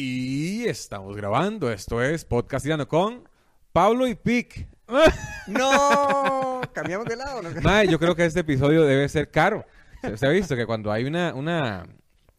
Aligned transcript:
Y 0.00 0.64
estamos 0.68 1.16
grabando. 1.16 1.72
Esto 1.72 2.00
es 2.00 2.24
Podcastilando 2.24 2.86
con 2.86 3.28
Pablo 3.72 4.06
y 4.06 4.14
Pic. 4.14 4.68
¡No! 5.48 6.60
Cambiamos 6.72 7.04
de 7.08 7.16
lado. 7.16 7.42
¿no? 7.42 7.50
Mae, 7.62 7.88
yo 7.88 7.98
creo 7.98 8.14
que 8.14 8.24
este 8.24 8.40
episodio 8.40 8.84
debe 8.84 9.08
ser 9.08 9.28
caro. 9.28 9.66
Se, 10.14 10.24
ha 10.24 10.28
visto 10.28 10.54
que 10.54 10.66
cuando 10.66 10.92
hay 10.92 11.02
una, 11.02 11.34
una, 11.34 11.84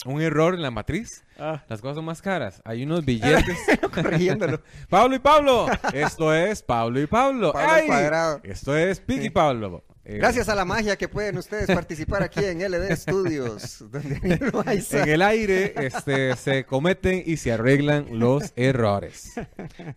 un 0.06 0.22
error 0.22 0.56
en 0.56 0.62
la 0.62 0.72
matriz, 0.72 1.26
Ah. 1.38 1.62
las 1.68 1.82
cosas 1.82 1.98
son 1.98 2.06
más 2.06 2.22
caras. 2.22 2.62
Hay 2.64 2.84
unos 2.84 3.04
billetes. 3.04 3.58
Pablo 4.90 5.16
y 5.18 5.20
Pablo. 5.20 5.68
Esto 5.92 6.34
es 6.34 6.64
Pablo 6.64 7.02
y 7.02 7.08
Pablo. 7.08 7.52
Pablo 7.52 7.70
¡Ay! 7.74 7.88
Cuadrado. 7.88 8.40
Esto 8.44 8.78
es 8.78 9.02
Pic 9.02 9.22
y. 9.22 9.30
Pablo. 9.32 9.84
Eh, 10.10 10.18
Gracias 10.18 10.50
a 10.50 10.56
la 10.56 10.66
magia 10.66 10.98
que 10.98 11.08
pueden 11.08 11.38
ustedes 11.38 11.68
participar 11.68 12.24
aquí 12.24 12.44
en 12.44 12.64
LD 12.64 12.96
Studios, 12.96 13.86
donde 13.92 14.20
En 14.24 15.08
el 15.08 15.22
aire 15.22 15.76
este, 15.86 16.36
se 16.36 16.64
cometen 16.66 17.22
y 17.24 17.38
se 17.38 17.52
arreglan 17.52 18.08
los 18.18 18.52
errores. 18.56 19.34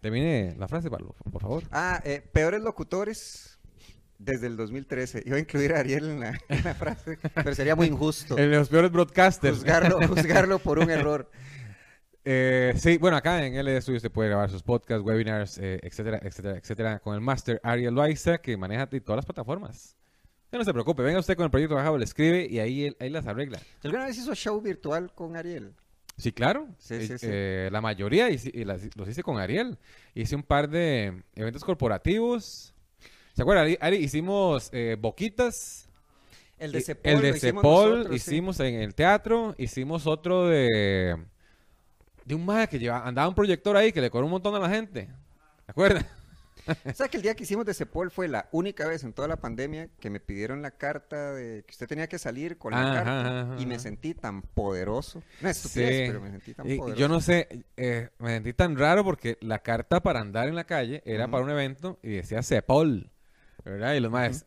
Termine 0.02 0.55
la 0.59 0.69
frase, 0.69 0.91
Pablo, 0.91 1.14
por 1.33 1.41
favor. 1.41 1.62
Ah, 1.70 2.02
eh, 2.05 2.22
peores 2.30 2.60
locutores 2.60 3.59
desde 4.19 4.48
el 4.48 4.59
2013. 4.59 5.22
Iba 5.24 5.36
a 5.36 5.41
incluir 5.41 5.72
a 5.72 5.78
Ariel 5.78 6.10
en 6.10 6.20
la, 6.20 6.38
en 6.47 6.62
la 6.62 6.74
frase, 6.74 7.16
pero 7.34 7.55
sería 7.55 7.74
muy 7.74 7.86
injusto 7.86 8.36
En 8.36 8.50
los 8.50 8.69
peores 8.69 8.92
broadcasters. 8.92 9.60
juzgarlo, 9.60 10.06
juzgarlo 10.08 10.58
por 10.58 10.78
un 10.78 10.91
error. 10.91 11.30
Eh, 12.22 12.74
sí, 12.77 12.98
bueno, 12.98 13.16
acá 13.16 13.47
en 13.47 13.55
LD 13.55 13.80
Studios 13.80 14.02
se 14.02 14.10
puede 14.10 14.28
grabar 14.28 14.50
sus 14.50 14.62
podcasts, 14.62 15.02
webinars, 15.02 15.56
eh, 15.56 15.80
etcétera, 15.83 16.20
etcétera, 16.22 16.58
etcétera, 16.58 16.98
con 16.98 17.14
el 17.14 17.22
Master 17.22 17.62
Ariel 17.64 17.94
Loaiza, 17.94 18.36
que 18.36 18.58
maneja 18.58 18.86
todas 18.86 19.16
las 19.16 19.24
plataformas. 19.24 19.97
No 20.52 20.65
se 20.65 20.73
preocupe, 20.73 21.02
venga 21.02 21.19
usted 21.19 21.34
con 21.37 21.45
el 21.45 21.51
proyecto 21.51 21.74
bajado, 21.74 21.97
le 21.98 22.05
escribe 22.05 22.47
y 22.48 22.59
ahí, 22.59 22.95
ahí 23.01 23.09
las 23.11 23.27
arregla. 23.27 23.59
¿Alguna 23.83 24.05
vez 24.05 24.19
hizo 24.19 24.34
show 24.34 24.61
virtual 24.61 25.12
con 25.15 25.34
Ariel? 25.37 25.73
Sí, 26.19 26.30
claro. 26.30 26.69
Sí, 26.78 26.95
Eh, 26.95 27.06
sí, 27.06 27.19
sí. 27.19 27.27
eh, 27.28 27.69
la 27.73 27.80
mayoría 27.80 28.28
hice- 28.28 28.51
y 28.52 28.65
las- 28.65 28.95
los 28.97 29.09
hice 29.09 29.23
con 29.23 29.38
Ariel. 29.38 29.78
Hice 30.15 30.37
un 30.37 30.42
par 30.42 30.69
de 30.69 31.23
eventos 31.34 31.64
corporativos. 31.64 32.75
¿Se 33.34 33.41
acuerdan? 33.42 33.64
Ari? 33.64 33.78
Ari, 33.81 33.97
hicimos 33.97 34.69
eh, 34.72 34.97
boquitas. 35.00 35.89
El 36.59 36.70
de 36.72 36.83
Cepol. 36.83 37.11
el 37.11 37.16
lo 37.16 37.22
de 37.22 37.28
hicimos 37.31 37.62
Cepol 37.62 37.91
nosotros, 37.97 38.16
hicimos 38.16 38.61
en 38.61 38.75
el 38.75 38.94
teatro. 38.94 39.55
Hicimos 39.59 40.06
otro 40.06 40.47
de. 40.48 41.16
De 42.27 42.34
un 42.37 42.44
maje 42.44 42.69
que 42.69 42.78
lleva, 42.78 43.05
andaba 43.05 43.27
un 43.28 43.34
proyector 43.34 43.75
ahí 43.77 43.91
que 43.91 44.00
le 44.03 44.11
cobró 44.11 44.27
un 44.27 44.33
montón 44.33 44.55
a 44.55 44.59
la 44.61 44.69
gente. 44.69 45.06
¿Se 45.64 45.70
acuerdan? 45.72 46.06
Sea 46.94 47.08
que 47.08 47.16
el 47.16 47.22
día 47.22 47.34
que 47.34 47.42
hicimos 47.42 47.64
de 47.66 47.74
Cepol 47.74 48.10
fue 48.10 48.28
la 48.28 48.48
única 48.52 48.86
vez 48.86 49.05
en 49.05 49.12
toda 49.12 49.28
la 49.28 49.36
pandemia 49.36 49.88
que 50.00 50.10
me 50.10 50.20
pidieron 50.20 50.62
la 50.62 50.70
carta 50.72 51.32
de 51.32 51.64
que 51.64 51.70
usted 51.72 51.86
tenía 51.88 52.06
que 52.08 52.19
salir 52.19 52.58
con 52.58 52.72
la 52.72 52.82
Ajá, 52.82 52.94
carta 52.94 53.41
ajá, 53.52 53.56
y 53.60 53.66
me 53.66 53.78
sentí 53.78 54.14
tan 54.14 54.42
poderoso. 54.42 55.22
No 55.41 55.48
es 55.48 55.56
estupidez, 55.64 55.91
Sí. 55.96 56.04
pero 56.08 56.20
me 56.20 56.30
sentí 56.30 56.54
tan 56.54 56.70
Y 56.70 56.77
poderoso. 56.77 57.00
yo 57.00 57.08
no 57.08 57.20
sé, 57.20 57.64
eh, 57.77 58.10
me 58.19 58.30
sentí 58.30 58.52
tan 58.52 58.77
raro 58.77 59.04
porque 59.04 59.38
la 59.41 59.58
carta 59.60 60.00
para 60.02 60.20
andar 60.20 60.48
en 60.48 60.54
la 60.54 60.64
calle 60.64 61.02
era 61.04 61.28
para 61.28 61.42
un 61.44 61.50
evento 61.50 61.98
y 62.02 62.10
decía 62.10 62.42
Cepol. 62.42 63.10
¿Verdad? 63.64 63.94
Y 63.94 64.00
los 64.00 64.10
más. 64.10 64.47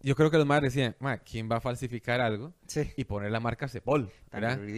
Yo 0.00 0.14
creo 0.14 0.30
que 0.30 0.36
los 0.36 0.46
más 0.46 0.62
decían, 0.62 0.94
"Ma, 1.00 1.18
¿quién 1.18 1.50
va 1.50 1.56
a 1.56 1.60
falsificar 1.60 2.20
algo? 2.20 2.54
Sí, 2.68 2.92
y 2.96 3.04
poner 3.04 3.32
la 3.32 3.40
marca 3.40 3.66
Cepol, 3.68 4.12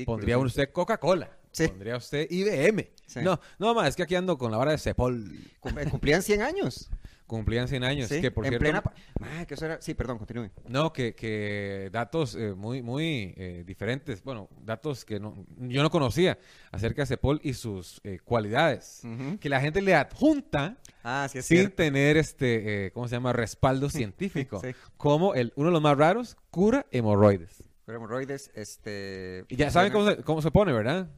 Pondría 0.06 0.38
usted 0.38 0.70
Coca-Cola, 0.72 1.30
Sí. 1.52 1.68
pondría 1.68 1.96
usted 1.96 2.26
IBM. 2.30 2.88
Sí. 3.06 3.20
No, 3.22 3.40
no 3.58 3.74
más, 3.74 3.88
es 3.88 3.96
que 3.96 4.02
aquí 4.04 4.14
ando 4.14 4.38
con 4.38 4.50
la 4.52 4.56
vara 4.58 4.70
de 4.72 4.78
Cepol. 4.78 5.32
Eh, 5.34 5.86
cumplían 5.90 6.22
100 6.22 6.42
años. 6.42 6.90
Cumplían 7.30 7.68
100 7.68 7.84
años, 7.84 8.08
Sí, 8.08 8.20
que 8.20 8.32
por 8.32 8.44
en 8.44 8.50
cierto, 8.50 8.64
plena... 8.64 8.82
Ah, 9.20 9.44
que 9.46 9.54
eso 9.54 9.64
era... 9.64 9.80
Sí, 9.80 9.94
perdón, 9.94 10.18
continúe. 10.18 10.50
no, 10.66 10.92
que, 10.92 11.14
que 11.14 11.88
datos 11.92 12.34
eh, 12.34 12.54
muy, 12.54 12.82
muy 12.82 13.32
eh, 13.36 13.62
diferentes, 13.64 14.24
bueno, 14.24 14.48
datos 14.64 15.04
que 15.04 15.20
no, 15.20 15.46
yo 15.58 15.80
no 15.84 15.90
conocía 15.90 16.38
acerca 16.72 17.02
de 17.02 17.06
Cepol 17.06 17.40
y 17.44 17.54
sus 17.54 18.00
eh, 18.02 18.18
cualidades, 18.24 19.02
que 19.38 19.48
la 19.48 19.60
gente 19.60 19.80
le 19.80 19.94
adjunta 19.94 20.78
Ah, 21.04 21.28
sí, 21.30 21.40
sin 21.40 21.58
cierto. 21.58 21.76
tener 21.76 22.16
este, 22.16 22.86
eh, 22.86 22.90
¿cómo 22.90 23.06
se 23.06 23.14
llama? 23.14 23.32
Respaldo 23.32 23.88
científico, 23.90 24.60
como 24.96 25.34
el, 25.34 25.52
uno 25.54 25.68
de 25.68 25.72
los 25.74 25.82
más 25.82 25.96
raros, 25.96 26.36
cura 26.50 26.84
hemorroides. 26.90 27.62
Pero 27.86 27.98
hemorroides, 27.98 28.50
este... 28.56 29.44
Y 29.48 29.54
ya 29.54 29.70
saben 29.70 29.92
cómo 29.92 30.10
se, 30.10 30.16
cómo 30.24 30.42
se 30.42 30.50
pone, 30.50 30.72
¿verdad? 30.72 31.08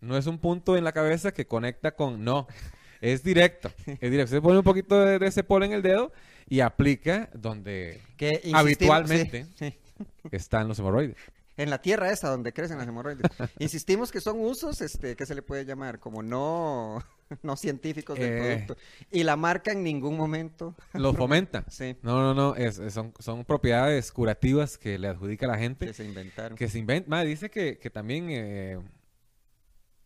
No 0.00 0.16
es 0.16 0.26
un 0.26 0.38
punto 0.38 0.76
en 0.76 0.84
la 0.84 0.92
cabeza 0.92 1.32
que 1.32 1.46
conecta 1.46 1.92
con 1.92 2.24
no. 2.24 2.46
Es 3.00 3.22
directo. 3.22 3.70
Es 3.86 4.10
directo. 4.10 4.32
Se 4.34 4.42
pone 4.42 4.58
un 4.58 4.64
poquito 4.64 4.98
de, 5.04 5.24
ese 5.24 5.44
polo 5.44 5.64
en 5.64 5.72
el 5.72 5.82
dedo 5.82 6.10
y 6.48 6.58
aplica 6.60 7.30
donde 7.32 8.00
que 8.16 8.40
habitualmente. 8.52 9.44
sí, 9.56 9.70
sí. 9.70 9.78
están 10.32 10.66
los 10.66 10.78
hemorroides. 10.80 11.16
En 11.56 11.70
la 11.70 11.80
tierra 11.80 12.10
esa 12.12 12.28
donde 12.28 12.52
crecen 12.52 12.78
las 12.78 12.86
hemorroides. 12.88 13.22
Insistimos 13.60 14.10
que 14.12 14.20
son 14.20 14.40
usos, 14.40 14.80
este, 14.80 15.14
que 15.14 15.26
se 15.26 15.34
le 15.36 15.42
puede 15.42 15.64
llamar 15.64 15.98
como 16.00 16.22
no, 16.24 17.04
no 17.42 17.56
científicos 17.56 18.18
del 18.18 18.32
Eh. 18.32 18.38
producto. 18.66 18.76
Y 19.12 19.22
la 19.24 19.36
marca 19.36 19.70
en 19.72 19.84
ningún 19.84 20.16
momento. 20.16 20.74
Los 20.92 21.16
fomenta. 21.16 21.64
Sí, 21.68 21.96
No, 22.02 22.20
no, 22.20 22.34
no. 22.34 22.56
es- 22.56 22.78
es- 22.80 22.94
son, 22.94 23.12
son 23.20 23.44
propiedades 23.44 24.10
curativas 24.10 24.76
que 24.76 24.98
le 24.98 25.06
adjudica 25.06 25.46
a 25.46 25.50
la 25.50 25.58
gente. 25.58 25.86
que 25.86 25.92
se 25.94 26.04
inventaron. 26.04 26.56
Que 26.58 26.68
se 26.68 26.78
inventa. 26.80 27.08
Madre, 27.10 27.28
dice 27.28 27.48
que, 27.50 27.78
que 27.78 27.90
también 27.90 28.26
eh, 28.30 28.78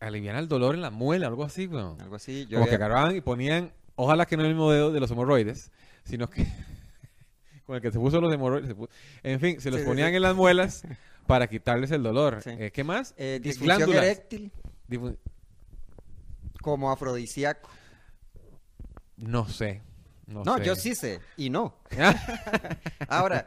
alivian 0.07 0.37
el 0.37 0.49
dolor 0.49 0.75
en 0.75 0.81
la 0.83 0.91
muela, 0.91 1.27
algo 1.29 1.45
así, 1.45 1.67
weón. 1.67 2.01
Algo 2.01 2.17
así. 2.17 2.47
Yo 2.49 2.59
Como 2.59 2.69
que 2.69 2.75
agarraban 2.77 3.17
y 3.17 3.21
ponían, 3.21 3.73
ojalá 3.97 4.27
que 4.27 4.37
no 4.37 4.43
el 4.43 4.49
mismo 4.51 4.71
dedo 4.71 4.91
de 4.93 5.01
los 5.01 5.11
hemorroides, 5.11 5.71
sino 6.05 6.29
que 6.29 6.47
con 7.67 7.77
el 7.77 7.83
que 7.83 7.91
se 7.93 7.99
puso 7.99 8.21
los 8.21 8.33
hemorroides. 8.33 8.75
en 9.23 9.41
fin, 9.41 9.61
se 9.61 9.71
los 9.71 9.81
Sí, 9.81 9.87
ponían 9.87 10.11
sí. 10.11 10.17
en 10.17 10.23
las 10.23 10.35
muelas 10.35 10.83
para 11.27 11.47
quitarles 11.47 11.91
el 11.93 12.03
dolor. 12.03 12.41
Sí. 12.43 12.51
Eh, 12.59 12.71
¿Qué 12.73 12.85
más? 12.85 13.15
eh, 13.17 13.41
glándulas. 13.61 14.03
eréctil 14.05 14.51
Difu- 14.89 15.17
como 16.61 16.91
afrodisíaco. 16.91 17.69
No 19.17 19.49
sé. 19.49 19.83
No, 20.27 20.43
No, 20.45 20.59
sé. 20.59 20.65
yo 20.65 20.77
sí 20.77 20.95
sé. 20.95 21.21
Y 21.37 21.51
no. 21.51 21.77
Ahora, 23.09 23.47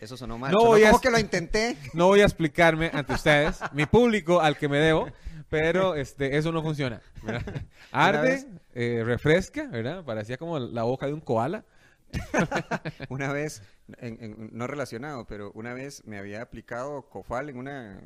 eso 0.00 0.16
sonó 0.16 0.38
mal. 0.38 0.52
No 0.52 0.64
voy 0.64 0.84
a- 0.84 0.92
que 1.00 1.10
lo 1.10 1.18
intenté. 1.18 1.76
No 1.94 2.06
voy 2.06 2.20
a 2.20 2.24
explicarme 2.24 2.90
ante 2.92 3.12
ustedes, 3.14 3.58
mi 3.72 3.86
público 3.86 4.40
al 4.40 4.56
que 4.56 4.68
me 4.68 4.78
debo, 4.78 5.08
pero 5.48 5.94
este, 5.96 6.36
eso 6.36 6.52
no 6.52 6.62
funciona. 6.62 7.00
¿verdad? 7.22 7.62
Arde, 7.92 8.46
eh, 8.74 9.02
refresca, 9.04 9.66
¿verdad? 9.68 10.04
Parecía 10.04 10.36
como 10.36 10.58
la 10.58 10.82
boca 10.82 11.06
de 11.06 11.12
un 11.14 11.20
koala. 11.20 11.64
Una 13.08 13.32
vez, 13.32 13.62
en- 13.98 14.18
en- 14.22 14.50
no 14.52 14.66
relacionado, 14.66 15.26
pero 15.26 15.52
una 15.52 15.74
vez 15.74 16.02
me 16.06 16.18
había 16.18 16.40
aplicado 16.42 17.02
cofal 17.08 17.50
en 17.50 17.58
una... 17.58 18.00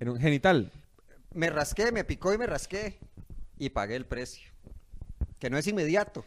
En 0.00 0.08
un 0.08 0.18
genital. 0.18 0.70
Me 1.34 1.50
rasqué, 1.50 1.92
me 1.92 2.04
picó 2.04 2.32
y 2.32 2.38
me 2.38 2.46
rasqué. 2.46 2.98
Y 3.58 3.70
pagué 3.70 3.96
el 3.96 4.06
precio. 4.06 4.50
Que 5.38 5.50
no 5.50 5.58
es 5.58 5.66
inmediato, 5.66 6.24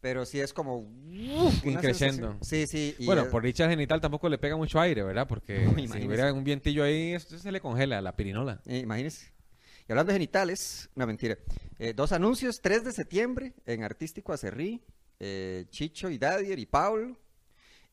pero 0.00 0.24
sí 0.26 0.40
es 0.40 0.52
como... 0.52 0.78
uf, 0.78 1.62
sensación. 1.62 2.38
Sí, 2.42 2.66
sí. 2.66 2.96
y 2.98 3.06
Bueno, 3.06 3.22
es- 3.22 3.28
por 3.28 3.42
dicha 3.44 3.68
genital 3.68 4.00
tampoco 4.00 4.28
le 4.28 4.38
pega 4.38 4.56
mucho 4.56 4.80
aire, 4.80 5.02
¿verdad? 5.04 5.26
Porque 5.28 5.60
No, 5.64 5.74
si 5.94 6.06
hubiera 6.06 6.32
un 6.32 6.42
vientillo 6.44 6.82
ahí, 6.84 7.12
esto 7.12 7.38
se 7.38 7.52
le 7.52 7.60
congela 7.60 8.00
la 8.00 8.16
pirinola. 8.16 8.60
eh, 8.66 8.78
imagínese. 8.78 9.30
Y 9.88 9.92
hablando 9.92 10.12
de 10.12 10.14
genitales, 10.18 10.88
una 10.96 11.06
mentira. 11.06 11.38
Eh, 11.78 11.92
dos 11.94 12.12
anuncios, 12.12 12.60
3 12.60 12.84
de 12.84 12.92
septiembre 12.92 13.54
en 13.66 13.84
Artístico 13.84 14.32
Acerrí, 14.32 14.82
eh, 15.20 15.66
Chicho 15.70 16.10
y 16.10 16.18
Dadier 16.18 16.58
y 16.58 16.66
Pablo. 16.66 17.16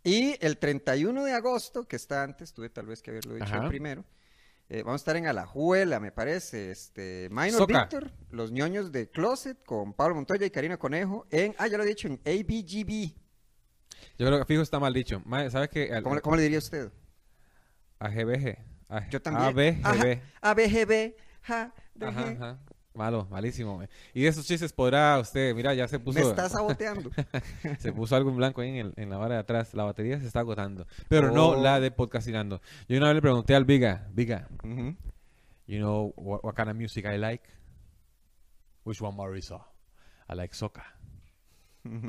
Y 0.04 0.36
el 0.46 0.58
31 0.58 1.24
de 1.24 1.34
agosto, 1.34 1.88
que 1.88 1.96
está 1.96 2.24
antes, 2.24 2.52
tuve 2.54 2.70
tal 2.70 2.88
vez 2.88 3.02
que 3.02 3.12
haberlo 3.12 3.36
dicho 3.36 3.46
Ajá. 3.46 3.64
el 3.64 3.70
primero. 3.70 4.04
eh, 4.70 4.82
vamos 4.82 5.02
a 5.02 5.04
estar 5.04 5.16
en 5.18 5.28
Alajuela, 5.28 6.00
me 6.00 6.12
parece. 6.12 6.72
Este, 6.72 7.28
Minor 7.30 7.52
Soca. 7.60 7.82
Victor, 7.82 8.12
Los 8.32 8.52
ñoños 8.52 8.92
de 8.92 9.10
Closet, 9.10 9.64
con 9.64 9.94
Pablo 9.94 10.16
Montoya 10.16 10.46
y 10.48 10.50
Karina 10.50 10.78
Conejo, 10.78 11.28
en, 11.30 11.54
ah, 11.60 11.68
ya 11.68 11.78
lo 11.78 11.84
he 11.84 11.88
dicho, 11.88 12.08
en 12.08 12.20
ABGB. 12.26 13.14
Yo 14.18 14.26
creo 14.28 14.40
que 14.40 14.46
fijo 14.46 14.62
está 14.64 14.80
mal 14.80 14.94
dicho. 14.94 15.22
¿Sabes 15.52 15.70
qué? 15.70 15.90
¿Cómo, 16.02 16.16
le- 16.16 16.22
cómo 16.22 16.36
le 16.38 16.42
diría 16.44 16.58
usted? 16.58 16.92
AGBG. 18.00 18.58
A- 18.90 19.08
Yo 19.10 19.22
también. 19.22 19.80
ABGB. 19.86 20.22
Ajá, 20.42 20.50
ABGB. 20.52 21.16
ja, 21.44 21.74
Ajá, 22.02 22.30
ajá. 22.30 22.60
Malo, 22.96 23.26
malísimo. 23.32 23.82
Y 24.14 24.22
de 24.22 24.28
esos 24.28 24.46
chistes 24.46 24.72
podrá 24.72 25.18
usted, 25.20 25.56
mira, 25.56 25.74
ya 25.74 25.88
se 25.88 25.98
puso. 26.00 26.20
Me 26.20 26.26
está 26.26 26.48
saboteando. 26.48 27.10
Se 27.80 27.92
puso 27.92 28.16
algo 28.16 28.30
en 28.30 28.38
blanco 28.38 28.62
ahí 28.62 28.70
en, 28.70 28.76
el- 28.78 28.94
en 28.98 29.10
la 29.10 29.18
hora 29.18 29.34
de 29.36 29.40
atrás. 29.40 29.74
La 29.74 29.84
batería 29.84 30.20
se 30.20 30.28
está 30.28 30.42
agotando. 30.42 30.86
Pero 31.10 31.32
no 31.32 31.50
Oh. 31.50 31.62
la 31.62 31.80
de 31.80 31.90
podcastinando. 31.90 32.62
Yo 32.88 32.98
una 32.98 33.08
vez 33.08 33.16
le 33.16 33.22
pregunté 33.22 33.56
al 33.56 33.66
Viga, 33.66 34.08
Viga, 34.14 34.48
you 35.66 35.78
know 35.80 36.14
what, 36.18 36.42
what 36.44 36.54
kind 36.56 36.70
of 36.70 36.76
music 36.76 37.06
I 37.06 37.18
like? 37.18 37.44
Which 38.84 39.02
one, 39.02 39.18
Marisa? 39.18 39.66
I 40.30 40.36
like 40.36 40.54
soca. 40.54 40.86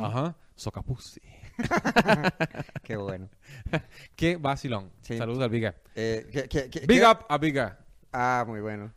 Ajá, 0.01 0.37
soca 0.55 0.83
pussy. 0.83 1.21
Qué 2.83 2.97
bueno. 2.97 3.31
Qué 4.17 4.37
vacilón. 4.37 4.93
Sí. 5.01 5.17
Saludos 5.17 5.43
al 5.45 5.51
Viga. 5.51 5.75
Eh, 5.95 6.29
¿qué- 6.31 6.49
qué- 6.49 6.69
qué- 6.69 6.87
Big 6.87 7.03
up 7.03 7.25
a 7.29 7.39
Viga. 7.39 7.79
Ah, 8.13 8.45
muy 8.47 8.61
bueno. 8.61 8.93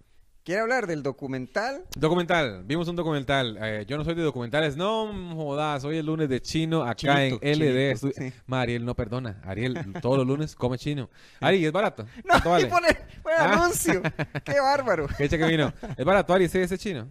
Quiere 0.47 0.61
hablar 0.61 0.87
del 0.87 1.03
documental. 1.03 1.83
Documental, 1.97 2.63
vimos 2.63 2.87
un 2.87 2.95
documental. 2.95 3.57
Eh, 3.61 3.85
yo 3.85 3.97
no 3.97 4.05
soy 4.05 4.15
de 4.15 4.21
documentales, 4.21 4.77
no 4.77 5.35
jodas, 5.35 5.83
hoy 5.83 5.97
es 5.97 6.05
lunes 6.05 6.29
de 6.29 6.41
chino 6.41 6.83
acá 6.83 7.21
en 7.25 7.33
LD. 7.33 7.39
chinito, 7.41 8.07
Estu- 8.07 8.13
sí. 8.15 8.33
Ma, 8.45 8.61
Ariel 8.61 8.85
no 8.85 8.95
perdona. 8.95 9.41
Ariel 9.43 9.77
todos 10.01 10.17
los 10.17 10.25
lunes 10.25 10.55
come 10.55 10.77
chino. 10.77 11.09
Ari, 11.41 11.65
es 11.65 11.71
barato. 11.73 12.05
No, 12.23 12.29
¿Cuánto 12.41 12.49
vale? 12.49 12.67
pone, 12.67 12.87
pone 13.21 13.35
Ah. 13.37 13.53
anuncio. 13.61 14.01
Qué 14.45 14.57
bárbaro. 14.61 15.07
¿Qué 15.17 15.27
que 15.27 15.45
vino? 15.45 15.73
Es 15.97 16.05
barato, 16.05 16.33
Ari, 16.33 16.45
ese, 16.45 16.63
ese 16.63 16.77
chino. 16.77 17.09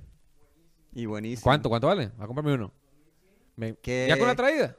Y 0.94 1.04
buenísimo. 1.04 1.42
¿Cuánto? 1.44 1.68
¿Cuánto 1.68 1.88
vale? 1.88 2.10
Va 2.18 2.24
a 2.24 2.26
comprarme 2.26 2.54
uno. 2.54 2.72
¿Ya 3.84 4.16
con 4.16 4.28
la 4.28 4.34
traída? 4.34 4.74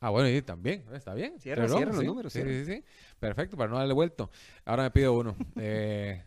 Ah, 0.00 0.10
bueno, 0.10 0.28
y 0.28 0.42
también, 0.42 0.84
está 0.92 1.14
bien. 1.14 1.38
Cierra, 1.38 1.68
cierra 1.68 1.86
los 1.92 2.00
sí, 2.00 2.04
números, 2.06 2.32
Sí, 2.32 2.42
cierra. 2.42 2.64
sí, 2.64 2.72
sí. 2.74 2.84
Perfecto, 3.20 3.56
para 3.56 3.70
no 3.70 3.78
darle 3.78 3.94
vuelto. 3.94 4.28
Ahora 4.64 4.82
me 4.82 4.90
pido 4.90 5.12
uno. 5.12 5.36
Eh, 5.56 6.20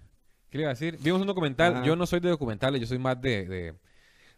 ¿Qué 0.49 0.57
le 0.57 0.63
iba 0.63 0.71
a 0.71 0.73
decir? 0.73 0.97
Vimos 1.01 1.21
un 1.21 1.27
documental. 1.27 1.83
Yo 1.83 1.95
no 1.95 2.05
soy 2.05 2.19
de 2.19 2.29
documentales, 2.29 2.81
yo 2.81 2.87
soy 2.87 2.97
más 2.97 3.21
de, 3.21 3.45
de, 3.45 3.75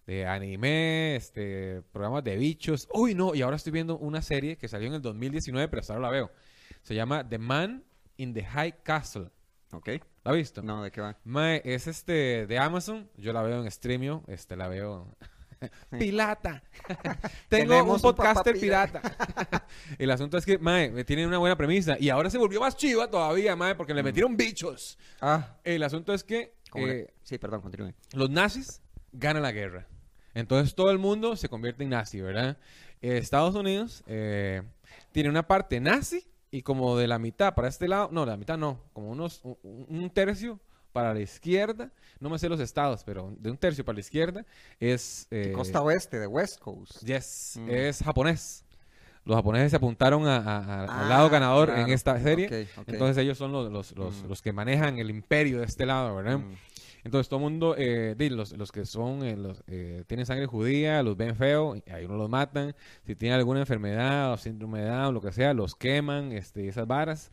de 0.05 0.25
anime, 0.25 1.15
este, 1.15 1.81
programas 1.91 2.23
de 2.23 2.35
bichos. 2.35 2.87
Uy, 2.93 3.15
no, 3.15 3.33
y 3.33 3.41
ahora 3.41 3.55
estoy 3.55 3.71
viendo 3.71 3.97
una 3.97 4.21
serie 4.21 4.57
que 4.57 4.67
salió 4.67 4.87
en 4.87 4.95
el 4.95 5.01
2019, 5.01 5.67
pero 5.69 5.79
hasta 5.79 5.93
ahora 5.93 6.07
la 6.07 6.11
veo. 6.11 6.31
Se 6.81 6.95
llama 6.95 7.27
The 7.27 7.37
Man 7.37 7.83
in 8.17 8.33
the 8.33 8.43
High 8.43 8.83
Castle. 8.83 9.29
Ok. 9.71 9.87
¿La 10.23 10.31
has 10.31 10.37
visto? 10.37 10.61
No, 10.61 10.83
¿de 10.83 10.91
qué 10.91 11.01
va? 11.01 11.17
Es 11.63 11.87
este 11.87 12.45
de 12.45 12.59
Amazon. 12.59 13.09
Yo 13.15 13.31
la 13.33 13.41
veo 13.41 13.61
en 13.61 13.71
Streamio. 13.71 14.23
Este 14.27 14.55
la 14.55 14.67
veo. 14.67 15.15
Pilata. 15.97 16.63
Tengo 17.49 17.83
un 17.83 17.89
un 17.91 18.01
podcaster 18.01 18.59
pirata. 18.59 19.01
El 19.99 20.09
asunto 20.11 20.37
es 20.37 20.45
que, 20.45 20.57
mae, 20.57 20.89
me 20.89 21.03
tiene 21.03 21.25
una 21.27 21.37
buena 21.37 21.55
premisa. 21.55 21.97
Y 21.99 22.09
ahora 22.09 22.29
se 22.29 22.37
volvió 22.37 22.59
más 22.59 22.75
chiva 22.75 23.09
todavía, 23.09 23.55
mae, 23.55 23.75
porque 23.75 23.93
le 23.93 24.03
metieron 24.03 24.35
bichos. 24.37 24.97
Ah, 25.19 25.57
El 25.63 25.83
asunto 25.83 26.13
es 26.13 26.23
que 26.23 26.53
¿cómo 26.69 26.87
le- 26.87 26.99
eh, 27.01 27.13
sí, 27.23 27.37
perdón, 27.37 27.61
continúe. 27.61 27.93
los 28.13 28.29
nazis 28.29 28.81
ganan 29.11 29.43
la 29.43 29.51
guerra. 29.51 29.87
Entonces 30.33 30.73
todo 30.75 30.91
el 30.91 30.97
mundo 30.99 31.35
se 31.35 31.49
convierte 31.49 31.83
en 31.83 31.89
nazi, 31.89 32.21
¿verdad? 32.21 32.57
Eh, 33.01 33.17
Estados 33.17 33.53
Unidos 33.55 34.03
eh, 34.07 34.61
tiene 35.11 35.29
una 35.29 35.45
parte 35.47 35.79
nazi 35.81 36.25
y 36.51 36.61
como 36.61 36.97
de 36.97 37.07
la 37.07 37.19
mitad 37.19 37.53
para 37.53 37.67
este 37.67 37.87
lado, 37.87 38.09
no, 38.11 38.25
la 38.25 38.37
mitad 38.37 38.57
no, 38.57 38.81
como 38.93 39.09
unos 39.09 39.41
un, 39.43 39.57
un 39.89 40.09
tercio 40.09 40.59
para 40.91 41.13
la 41.13 41.19
izquierda, 41.21 41.89
no 42.19 42.29
me 42.29 42.38
sé 42.38 42.47
los 42.49 42.59
estados, 42.59 43.03
pero 43.03 43.33
de 43.39 43.49
un 43.51 43.57
tercio 43.57 43.83
para 43.83 43.95
la 43.95 43.99
izquierda 44.01 44.45
es 44.79 45.27
eh, 45.31 45.51
Costa 45.55 45.81
oeste, 45.81 46.19
de 46.19 46.27
West 46.27 46.59
Coast. 46.59 47.03
yes, 47.05 47.57
Mm. 47.59 47.69
es 47.69 48.03
japonés. 48.03 48.65
Los 49.23 49.35
japoneses 49.35 49.69
se 49.71 49.77
apuntaron 49.77 50.27
a- 50.27 50.38
a- 50.38 50.57
a- 50.57 50.83
Ah, 50.85 51.01
al 51.03 51.09
lado 51.09 51.29
ganador 51.29 51.69
en 51.69 51.75
claro. 51.75 51.93
esta 51.93 52.19
serie. 52.19 52.47
Ok, 52.47 52.79
ok. 52.81 52.89
Entonces 52.89 53.17
ellos 53.17 53.38
son 53.38 53.51
los, 53.51 53.71
los, 53.71 53.95
los, 53.95 54.23
Mm. 54.23 54.27
los 54.27 54.41
que 54.41 54.51
manejan 54.51 54.97
el 54.97 55.09
imperio 55.11 55.59
de 55.59 55.65
este 55.65 55.85
lado, 55.85 56.15
¿verdad? 56.15 56.39
Mm. 56.39 56.55
Entonces 57.03 57.29
todo 57.29 57.39
el 57.39 57.43
mundo, 57.51 57.75
eh, 57.77 58.15
los, 58.29 58.51
los 58.53 58.71
que 58.71 58.85
son, 58.85 59.23
eh, 59.23 59.35
los, 59.35 59.63
eh, 59.67 60.03
tienen 60.07 60.25
sangre 60.27 60.45
judía, 60.45 61.01
los 61.01 61.17
ven 61.17 61.35
feo, 61.35 61.75
y 61.75 61.89
ahí 61.89 62.05
uno 62.05 62.15
los 62.15 62.29
matan. 62.29 62.75
Si 63.05 63.15
tienen 63.15 63.38
alguna 63.39 63.59
enfermedad 63.61 64.33
o 64.33 64.38
síndrome 64.38 64.81
de 64.81 64.89
Down, 64.89 65.05
o 65.07 65.11
lo 65.11 65.21
que 65.21 65.31
sea, 65.31 65.53
los 65.55 65.73
queman, 65.75 66.31
este, 66.31 66.67
esas 66.67 66.85
varas. 66.85 67.31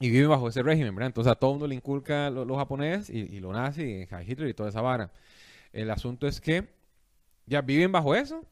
Y 0.00 0.10
viven 0.10 0.28
bajo 0.30 0.48
ese 0.48 0.62
régimen, 0.62 0.94
¿verdad? 0.94 1.08
Entonces 1.08 1.32
a 1.32 1.36
todo 1.36 1.52
mundo 1.52 1.66
le 1.66 1.74
inculca 1.74 2.30
lo, 2.30 2.44
lo 2.44 2.56
japonés 2.56 3.10
y, 3.10 3.20
y 3.20 3.40
lo 3.40 3.52
nazi, 3.52 3.82
y 3.82 4.30
Hitler 4.30 4.48
y 4.48 4.54
toda 4.54 4.68
esa 4.70 4.80
vara. 4.82 5.10
El 5.72 5.90
asunto 5.90 6.26
es 6.28 6.40
que 6.40 6.68
ya 7.46 7.62
viven 7.62 7.92
bajo 7.92 8.14
eso. 8.14 8.44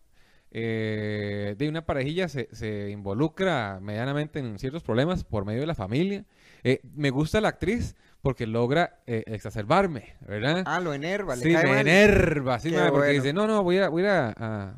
eh, 0.53 1.55
de 1.59 1.69
una 1.69 1.85
parejilla 1.85 2.29
se, 2.29 2.49
se 2.53 2.91
involucra 2.91 3.81
medianamente 3.83 4.39
en 4.39 4.59
ciertos 4.59 4.83
problemas 4.83 5.25
por 5.25 5.45
medio 5.45 5.61
de 5.61 5.67
la 5.67 5.75
familia. 5.75 6.25
Eh, 6.63 6.81
me 6.95 7.11
gusta 7.11 7.41
la 7.41 7.49
actriz 7.49 7.97
porque 8.23 8.47
logra 8.47 9.01
eh, 9.07 9.25
exacerbarme, 9.27 10.15
¿verdad? 10.27 10.63
Ah, 10.65 10.81
lo 10.81 10.95
enerva, 10.95 11.37
le 11.37 11.43
sí, 11.43 11.53
cae 11.53 11.65
me 11.65 11.71
mal. 11.71 11.81
enerva, 11.81 12.59
sí, 12.61 12.71
madre, 12.71 12.91
porque 12.93 13.09
bueno. 13.09 13.23
dice, 13.23 13.33
no, 13.33 13.47
no, 13.47 13.63
voy 13.63 13.79
a, 13.79 13.89
voy 13.89 14.05
a- 14.07 14.33
a- 14.37 14.75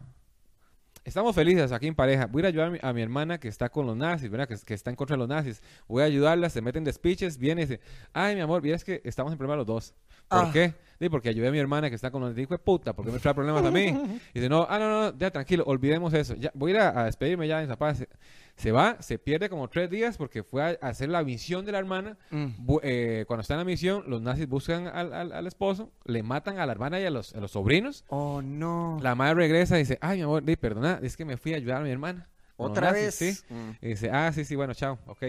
Estamos 1.06 1.36
felices 1.36 1.70
aquí 1.70 1.86
en 1.86 1.94
pareja. 1.94 2.26
Voy 2.26 2.42
a 2.42 2.48
ayudar 2.48 2.66
a 2.66 2.70
mi, 2.70 2.78
a 2.82 2.92
mi 2.92 3.00
hermana 3.00 3.38
que 3.38 3.46
está 3.46 3.68
con 3.68 3.86
los 3.86 3.96
nazis, 3.96 4.28
¿verdad? 4.28 4.48
Que, 4.48 4.56
que 4.64 4.74
está 4.74 4.90
en 4.90 4.96
contra 4.96 5.14
de 5.14 5.18
los 5.18 5.28
nazis. 5.28 5.62
Voy 5.86 6.02
a 6.02 6.06
ayudarla, 6.06 6.50
se 6.50 6.60
meten 6.60 6.82
despiches, 6.82 7.38
viene 7.38 7.62
y 7.62 7.66
dice, 7.66 7.80
ay, 8.12 8.34
mi 8.34 8.40
amor, 8.40 8.66
es 8.66 8.82
que 8.82 9.00
estamos 9.04 9.30
en 9.32 9.38
problemas 9.38 9.58
los 9.58 9.66
dos. 9.66 9.94
¿Por 10.28 10.46
Ah. 10.46 10.50
qué? 10.52 10.74
Sí, 10.98 11.08
porque 11.08 11.28
ayudé 11.28 11.46
a 11.46 11.52
mi 11.52 11.58
hermana 11.58 11.88
que 11.90 11.94
está 11.94 12.10
con 12.10 12.22
los 12.22 12.30
nazis. 12.30 12.42
Hijo 12.42 12.54
de 12.54 12.58
puta, 12.58 12.92
¿por 12.92 13.04
qué 13.04 13.12
me 13.12 13.20
trae 13.20 13.34
problemas 13.34 13.64
a 13.64 13.70
mí? 13.70 13.86
Y 14.34 14.40
dice, 14.40 14.48
no, 14.48 14.66
ah, 14.68 14.78
no, 14.80 14.88
no, 15.12 15.16
ya 15.16 15.30
tranquilo, 15.30 15.62
olvidemos 15.68 16.12
eso. 16.12 16.34
Ya, 16.34 16.50
voy 16.54 16.72
a 16.72 16.74
ir 16.74 16.80
a, 16.80 17.00
a 17.02 17.04
despedirme 17.04 17.46
ya 17.46 17.62
en. 17.62 17.68
Se, 17.94 18.08
se 18.56 18.72
va, 18.72 18.96
se 19.00 19.18
pierde 19.18 19.50
como 19.50 19.68
tres 19.68 19.90
días 19.90 20.16
porque 20.16 20.42
fue 20.42 20.62
a, 20.62 20.68
hacer 20.88 21.10
la 21.10 21.22
misión 21.22 21.64
de 21.66 21.72
la 21.72 21.78
hermana. 21.78 22.16
Mm. 22.30 22.46
Eh, 22.82 23.24
cuando 23.26 23.42
está 23.42 23.54
en 23.54 23.58
la 23.58 23.64
misión, 23.64 24.04
los 24.06 24.22
nazis 24.22 24.48
buscan 24.48 24.86
al, 24.88 25.12
al- 25.12 25.32
al 25.32 25.46
esposo, 25.46 25.90
le 26.04 26.22
matan 26.22 26.58
a 26.58 26.64
la 26.66 26.72
hermana 26.72 26.98
y 26.98 27.04
a 27.04 27.10
los, 27.10 27.34
a 27.34 27.40
los 27.40 27.50
sobrinos. 27.52 28.04
Oh, 28.08 28.40
no. 28.42 28.98
La 29.02 29.14
madre 29.14 29.34
regresa 29.34 29.76
y 29.76 29.80
dice, 29.80 29.98
ay, 30.00 30.18
mi 30.18 30.22
amor, 30.24 30.42
di, 30.42 30.56
perdona, 30.56 30.98
es 31.02 31.16
que 31.16 31.24
me 31.26 31.36
fui 31.36 31.52
a 31.52 31.56
ayudar 31.56 31.82
a 31.82 31.84
mi 31.84 31.90
hermana. 31.90 32.28
Otra 32.56 32.92
nazis", 32.92 33.20
vez. 33.20 33.44
¿sí? 33.46 33.54
Mm. 33.54 33.70
Y 33.82 33.88
dice, 33.88 34.10
ah, 34.10 34.32
sí, 34.32 34.44
sí, 34.44 34.56
bueno, 34.56 34.72
chao, 34.72 34.98
ok. 35.06 35.22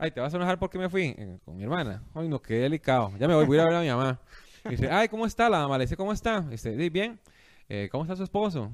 Ay, 0.00 0.12
¿te 0.12 0.20
vas 0.20 0.32
a 0.32 0.36
enojar 0.36 0.60
porque 0.60 0.78
me 0.78 0.88
fui 0.88 1.12
Eh, 1.18 1.38
con 1.44 1.56
mi 1.56 1.64
hermana? 1.64 2.04
Ay, 2.14 2.28
no, 2.28 2.40
qué 2.40 2.54
delicado. 2.54 3.10
Ya 3.18 3.26
me 3.26 3.34
voy, 3.34 3.44
voy 3.46 3.58
a 3.58 3.62
ir 3.62 3.66
a 3.66 3.70
ver 3.70 3.76
a 3.78 3.80
mi 3.82 3.88
mamá. 3.88 4.20
Y 4.64 4.68
dice, 4.70 4.88
ay, 4.88 5.08
¿cómo 5.08 5.26
está 5.26 5.48
la 5.50 5.58
mamá? 5.58 5.76
Le 5.78 5.84
dice, 5.84 5.96
¿cómo 5.96 6.12
está? 6.12 6.44
Y 6.46 6.50
dice, 6.52 6.76
"Di, 6.76 6.88
bien. 6.90 7.18
Eh, 7.68 7.88
¿Cómo 7.90 8.04
está 8.04 8.14
su 8.14 8.22
esposo? 8.22 8.70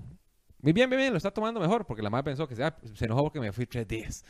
Muy 0.65 0.73
bien, 0.73 0.89
bien, 0.89 0.99
bien, 0.99 1.13
lo 1.13 1.19
está 1.19 1.31
tomando 1.31 1.61
mejor, 1.61 1.85
porque 1.85 2.03
la 2.03 2.09
mamá 2.09 2.23
pensó 2.25 2.49
que 2.49 2.55
ah, 2.65 2.75
se 2.95 3.05
enojó 3.05 3.25
porque 3.25 3.39
me 3.39 3.53
fui 3.53 3.67
tres 3.67 3.87
días. 3.87 4.25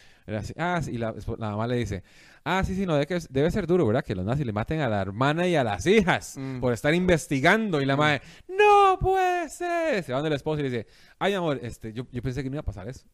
Ah, 0.58 0.81
y 0.84 0.98
la, 0.98 1.14
la 1.38 1.50
mamá 1.50 1.69
le 1.69 1.76
dice, 1.76 2.02
ah, 2.42 2.60
sí, 2.64 2.75
sí, 2.75 2.84
no, 2.86 2.96
debe, 2.96 3.19
debe 3.31 3.50
ser 3.52 3.69
duro, 3.69 3.86
¿verdad? 3.86 4.02
Que 4.04 4.16
los 4.16 4.25
nazis 4.25 4.44
le 4.44 4.52
maten 4.52 4.81
a 4.81 4.88
la 4.88 5.00
hermana 5.00 5.46
y 5.46 5.54
a 5.54 5.62
las 5.62 5.86
hijas 5.86 6.36
Mm. 6.36 6.58
por 6.60 6.72
estar 6.72 6.92
investigando. 6.92 7.81
Y 7.81 7.86
la 7.86 7.96
madre, 7.96 8.20
no 8.48 8.98
puede 9.00 9.48
ser. 9.48 10.02
Se 10.02 10.10
va 10.12 10.19
donde 10.19 10.31
el 10.31 10.34
esposo 10.34 10.58
y 10.58 10.64
le 10.64 10.70
dice, 10.70 10.86
ay, 11.20 11.34
amor, 11.34 11.60
este, 11.62 11.92
yo, 11.92 12.04
yo 12.10 12.20
pensé 12.20 12.42
que 12.42 12.50
no 12.50 12.56
iba 12.56 12.62
a 12.62 12.64
pasar 12.64 12.88
eso. 12.88 13.06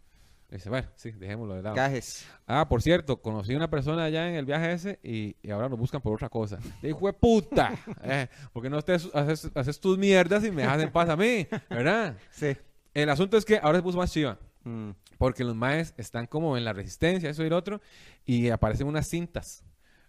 Y 0.51 0.55
dice, 0.55 0.71
bueno, 0.71 0.89
sí, 0.97 1.11
dejémoslo 1.13 1.55
de 1.57 1.63
lado. 1.63 1.77
Gajes. 1.77 2.27
Ah, 2.47 2.67
por 2.69 2.81
cierto, 2.81 3.21
conocí 3.21 3.53
a 3.53 3.57
una 3.59 3.69
persona 3.71 4.05
allá 4.05 4.29
en 4.31 4.35
el 4.35 4.47
viaje 4.47 4.73
ese 4.73 4.99
y, 5.03 5.37
y 5.43 5.51
ahora 5.51 5.69
nos 5.69 5.79
buscan 5.79 6.01
por 6.01 6.15
otra 6.15 6.29
cosa. 6.31 6.59
Le 6.81 6.89
dijo, 6.89 6.99
"Jue 7.01 7.13
puta, 7.13 7.75
eh, 8.03 8.29
porque 8.53 8.71
no 8.71 8.79
estés, 8.79 9.09
haces, 9.15 9.51
haces 9.55 9.79
tus 9.79 9.99
mierdas 9.99 10.43
y 10.45 10.51
me 10.51 10.63
dejas 10.63 10.83
en 10.83 10.91
paz 10.91 11.09
a 11.11 11.17
mí, 11.17 11.47
¿verdad? 11.69 12.17
Sí. 12.31 12.57
El 12.95 13.09
asunto 13.11 13.37
es 13.37 13.45
que 13.45 13.59
ahora 13.63 13.79
se 13.79 13.83
puso 13.83 13.99
más 13.99 14.13
chiva, 14.13 14.39
Mm. 14.65 14.91
porque 15.19 15.45
los 15.45 15.55
maes 15.55 15.95
están 15.97 16.27
como 16.27 16.57
en 16.57 16.65
la 16.65 16.73
resistencia, 16.73 17.31
eso 17.31 17.45
y 17.45 17.49
lo 17.51 17.57
otro, 17.57 17.81
y 18.27 18.51
aparecen 18.51 18.87
unas 18.87 19.07
cintas, 19.09 19.65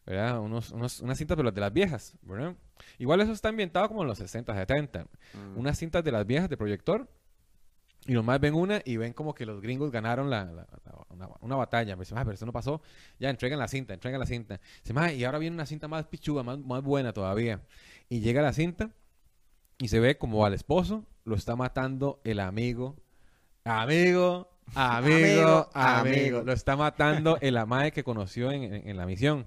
¿verdad? 0.06 0.40
Unos, 0.40 0.72
unos- 0.72 1.00
unas 1.02 1.18
cintas, 1.18 1.38
pero 1.38 1.52
de 1.52 1.62
las 1.62 1.72
viejas, 1.72 2.18
¿verdad? 2.24 2.56
Igual 2.98 3.22
eso 3.22 3.32
está 3.32 3.50
ambientado 3.50 3.88
como 3.88 4.02
en 4.02 4.08
los 4.08 4.18
60, 4.18 4.54
70. 4.56 5.04
Mm. 5.34 5.58
Unas 5.60 5.78
cintas 5.78 6.04
de 6.04 6.12
las 6.12 6.26
viejas 6.26 6.50
de 6.50 6.58
proyector. 6.58 7.08
Y 8.08 8.14
los 8.14 8.26
más 8.26 8.40
ven 8.40 8.56
una 8.56 8.82
y 8.84 8.98
ven 8.98 9.14
como 9.14 9.36
que 9.36 9.46
los 9.46 9.62
gringos 9.62 9.92
ganaron 9.92 10.28
la, 10.32 10.46
la- 10.46 10.68
la- 10.86 11.06
una, 11.10 11.30
una 11.40 11.56
batalla. 11.56 11.96
Me 11.96 12.02
dicen, 12.02 12.18
ah, 12.18 12.24
pero 12.24 12.34
eso 12.34 12.48
no 12.48 12.52
pasó. 12.52 12.82
Ya, 13.20 13.30
entregan 13.30 13.60
la 13.60 13.68
cinta, 13.68 13.94
entregan 13.94 14.20
la 14.20 14.26
cinta. 14.26 14.60
Dice, 14.82 14.92
"Ma, 14.92 15.14
y 15.14 15.24
ahora 15.24 15.38
viene 15.38 15.54
una 15.54 15.68
cinta 15.68 15.88
más 15.88 16.08
pichuga, 16.08 16.42
más, 16.42 16.58
más 16.58 16.82
buena 16.82 17.14
todavía. 17.14 17.62
Y 18.10 18.22
llega 18.22 18.42
la 18.42 18.54
cinta 18.54 18.90
y 19.78 19.90
se 19.90 20.00
ve 20.00 20.18
como 20.18 20.44
al 20.44 20.56
esposo 20.56 21.06
lo 21.26 21.36
está 21.36 21.56
matando 21.56 22.20
el 22.24 22.40
amigo. 22.40 22.96
Amigo, 23.64 24.50
amigo, 24.76 25.70
Amigo. 25.74 26.42
Lo 26.44 26.54
está 26.54 26.76
matando 26.76 27.38
el 27.42 27.58
amae 27.58 27.92
que 27.92 28.04
conoció 28.04 28.52
en, 28.52 28.64
en- 28.64 28.88
en 28.90 28.98
la 28.98 29.06
misión. 29.06 29.46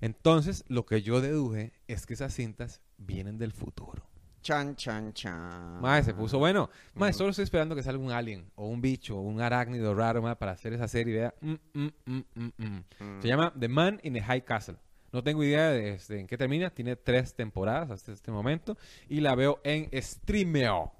Entonces, 0.00 0.64
lo 0.68 0.86
que 0.86 1.02
yo 1.02 1.20
deduje 1.20 1.72
es 1.86 2.06
que 2.06 2.14
esas 2.14 2.32
cintas 2.34 2.80
vienen 2.96 3.36
del 3.36 3.52
futuro. 3.52 4.02
Chan, 4.42 4.74
chan, 4.76 5.12
chan. 5.12 5.82
Mae, 5.82 6.02
se 6.02 6.14
puso 6.14 6.38
bueno. 6.38 6.70
Mae, 6.94 7.10
Ujú. 7.10 7.18
solo 7.18 7.30
estoy 7.30 7.42
esperando 7.44 7.74
que 7.74 7.82
salga 7.82 8.02
un 8.02 8.10
alien 8.10 8.50
o 8.54 8.66
un 8.68 8.80
bicho 8.80 9.18
o 9.18 9.20
un 9.20 9.42
arácnido 9.42 9.94
raro 9.94 10.22
mae, 10.22 10.36
para 10.36 10.52
hacer 10.52 10.72
esa 10.72 10.88
serie. 10.88 11.14
Vea. 11.14 11.34
Mm, 11.42 11.52
mm, 11.74 11.88
mm, 12.06 12.20
mm, 12.34 12.50
mm. 12.56 12.84
Mm. 12.98 13.20
Se 13.20 13.28
llama 13.28 13.52
The 13.60 13.68
Man 13.68 14.00
in 14.02 14.14
the 14.14 14.22
High 14.22 14.42
Castle. 14.46 14.76
No 15.12 15.22
tengo 15.22 15.44
idea 15.44 15.68
de 15.68 15.90
este, 15.92 16.18
en 16.18 16.26
qué 16.26 16.38
termina. 16.38 16.70
Tiene 16.70 16.96
tres 16.96 17.34
temporadas 17.34 17.90
hasta 17.90 18.12
este 18.12 18.30
momento. 18.30 18.78
Y 19.10 19.20
la 19.20 19.34
veo 19.34 19.60
en 19.64 19.90
Streameo. 20.00 20.92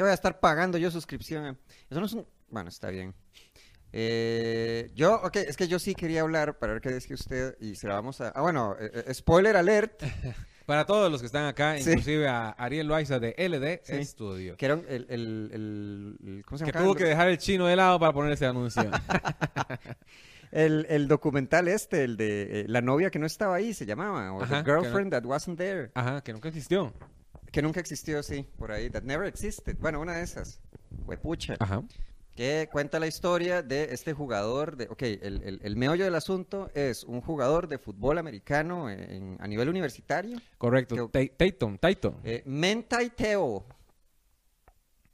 ¿Qué 0.00 0.04
voy 0.04 0.12
a 0.12 0.14
estar 0.14 0.40
pagando 0.40 0.78
yo 0.78 0.90
suscripción? 0.90 1.58
Eso 1.90 2.00
no 2.00 2.06
es 2.06 2.14
un... 2.14 2.26
Bueno, 2.48 2.70
está 2.70 2.88
bien. 2.88 3.12
Eh, 3.92 4.90
yo, 4.94 5.16
ok, 5.22 5.36
es 5.36 5.58
que 5.58 5.68
yo 5.68 5.78
sí 5.78 5.94
quería 5.94 6.22
hablar 6.22 6.58
para 6.58 6.72
ver 6.72 6.80
qué 6.80 6.88
dice 6.90 7.12
usted 7.12 7.54
y 7.60 7.74
se 7.74 7.86
la 7.86 7.96
vamos 7.96 8.18
a... 8.22 8.30
Ah, 8.30 8.40
bueno, 8.40 8.76
eh, 8.80 8.90
eh, 9.08 9.12
spoiler 9.12 9.58
alert, 9.58 10.02
Para 10.64 10.86
todos 10.86 11.12
los 11.12 11.20
que 11.20 11.26
están 11.26 11.44
acá, 11.44 11.76
Sí. 11.76 11.90
inclusive 11.90 12.28
a 12.28 12.48
Ariel 12.52 12.86
Loaiza 12.86 13.18
de 13.18 13.34
LD 13.36 13.80
Sí. 13.84 14.02
Studio. 14.06 14.56
que 14.56 14.64
el, 14.64 14.72
el, 14.88 15.06
el- 15.10 15.50
el- 16.24 16.42
¿cómo 16.46 16.56
se 16.56 16.64
Que 16.64 16.72
llama? 16.72 16.82
tuvo 16.86 16.94
que 16.94 17.04
dejar 17.04 17.28
el 17.28 17.36
chino 17.36 17.66
de 17.66 17.76
lado 17.76 18.00
para 18.00 18.14
poner 18.14 18.32
ese 18.32 18.46
anuncio. 18.46 18.82
El, 20.50 20.86
el 20.88 21.06
documental 21.08 21.68
este, 21.68 22.02
el 22.04 22.16
de 22.16 22.62
eh, 22.62 22.64
la 22.68 22.80
novia 22.80 23.10
que 23.10 23.18
no 23.20 23.26
estaba 23.26 23.54
ahí, 23.54 23.72
se 23.74 23.84
llamaba, 23.86 24.32
o 24.32 24.42
Ajá, 24.42 24.58
The 24.60 24.64
que 24.64 24.72
no- 24.72 24.80
Girlfriend 24.80 25.12
That 25.12 25.24
Wasn't 25.26 25.58
There, 25.58 25.90
Ajá, 25.94 26.22
que 26.22 26.32
nunca 26.32 26.48
existió. 26.48 26.92
Que 27.52 27.62
nunca 27.62 27.80
existió, 27.80 28.22
sí, 28.22 28.46
por 28.56 28.72
ahí, 28.72 28.90
That 28.90 29.02
Never 29.02 29.26
Existed, 29.26 29.76
bueno, 29.80 30.00
una 30.00 30.14
de 30.16 30.22
esas, 30.22 30.60
huepucha, 31.06 31.56
Ajá. 31.58 31.82
que 32.36 32.68
cuenta 32.70 32.98
la 33.00 33.06
historia 33.06 33.62
de 33.62 33.92
este 33.92 34.12
jugador, 34.12 34.76
de, 34.76 34.84
ok, 34.88 35.02
el, 35.02 35.42
el- 35.44 35.60
el 35.62 35.76
meollo 35.76 36.04
del 36.04 36.14
asunto 36.14 36.70
es 36.74 37.04
un 37.04 37.20
jugador 37.20 37.68
de 37.68 37.78
fútbol 37.78 38.18
americano 38.18 38.88
en- 38.90 39.36
a 39.40 39.46
nivel 39.48 39.68
universitario, 39.68 40.38
Correcto. 40.58 41.10
Tatum, 41.36 41.76
Tatum. 41.78 42.14
eh, 42.24 42.42
Mentai 42.46 43.10
Teo, 43.10 43.64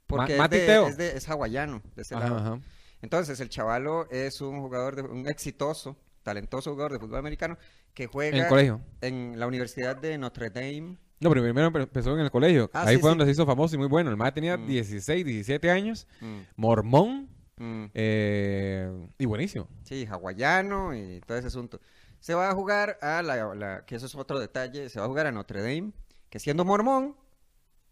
porque 0.05 0.33
es, 0.33 0.39
Mati 0.39 0.57
de- 0.57 0.65
Teo. 0.65 0.87
es, 0.87 0.97
de- 0.97 1.17
es 1.17 1.27
hawaiano, 1.29 1.81
de 1.95 2.01
ese 2.01 2.15
Ajá, 2.15 2.23
lado. 2.29 2.37
ajá. 2.37 2.59
Entonces, 3.01 3.39
el 3.39 3.49
chavalo 3.49 4.09
es 4.09 4.41
un 4.41 4.59
jugador, 4.61 4.95
de, 4.95 5.01
un 5.03 5.27
exitoso, 5.27 5.95
talentoso 6.23 6.71
jugador 6.71 6.93
de 6.93 6.99
fútbol 6.99 7.19
americano 7.19 7.57
que 7.93 8.07
juega 8.07 8.37
En 8.37 8.43
el 8.43 8.49
colegio. 8.49 8.81
en 9.01 9.39
la 9.39 9.47
Universidad 9.47 9.95
de 9.95 10.17
Notre 10.17 10.49
Dame. 10.49 10.97
No, 11.19 11.29
pero 11.29 11.41
primero 11.43 11.71
empe- 11.71 11.83
empezó 11.83 12.13
en 12.13 12.19
el 12.19 12.31
colegio. 12.31 12.69
Ah, 12.73 12.83
Ahí 12.87 12.95
sí, 12.95 13.01
fue 13.01 13.09
sí. 13.09 13.11
donde 13.11 13.25
se 13.25 13.31
hizo 13.31 13.45
famoso 13.45 13.75
y 13.75 13.79
muy 13.79 13.87
bueno. 13.87 14.09
El 14.11 14.17
más 14.17 14.33
tenía 14.33 14.55
Mm. 14.57 14.67
16, 14.67 15.25
17 15.25 15.69
años. 15.71 16.07
Mm, 16.21 16.39
Mormón. 16.55 17.29
mm. 17.57 17.85
eh, 17.95 19.07
y 19.17 19.25
buenísimo. 19.25 19.67
Sí, 19.83 20.05
hawaiano 20.05 20.93
y 20.95 21.21
todo 21.25 21.37
ese 21.37 21.47
asunto. 21.47 21.81
Se 22.19 22.33
va 22.35 22.49
a 22.49 22.53
jugar 22.53 22.99
a 23.01 23.21
la, 23.23 23.55
la- 23.55 23.85
que 23.85 23.95
eso 23.95 24.05
es 24.05 24.13
otro 24.15 24.39
detalle, 24.39 24.89
se 24.89 24.99
va 24.99 25.05
a 25.05 25.07
jugar 25.09 25.25
a 25.27 25.31
Notre 25.31 25.61
Dame, 25.61 25.91
que 26.29 26.37
siendo 26.39 26.63
mormón, 26.65 27.15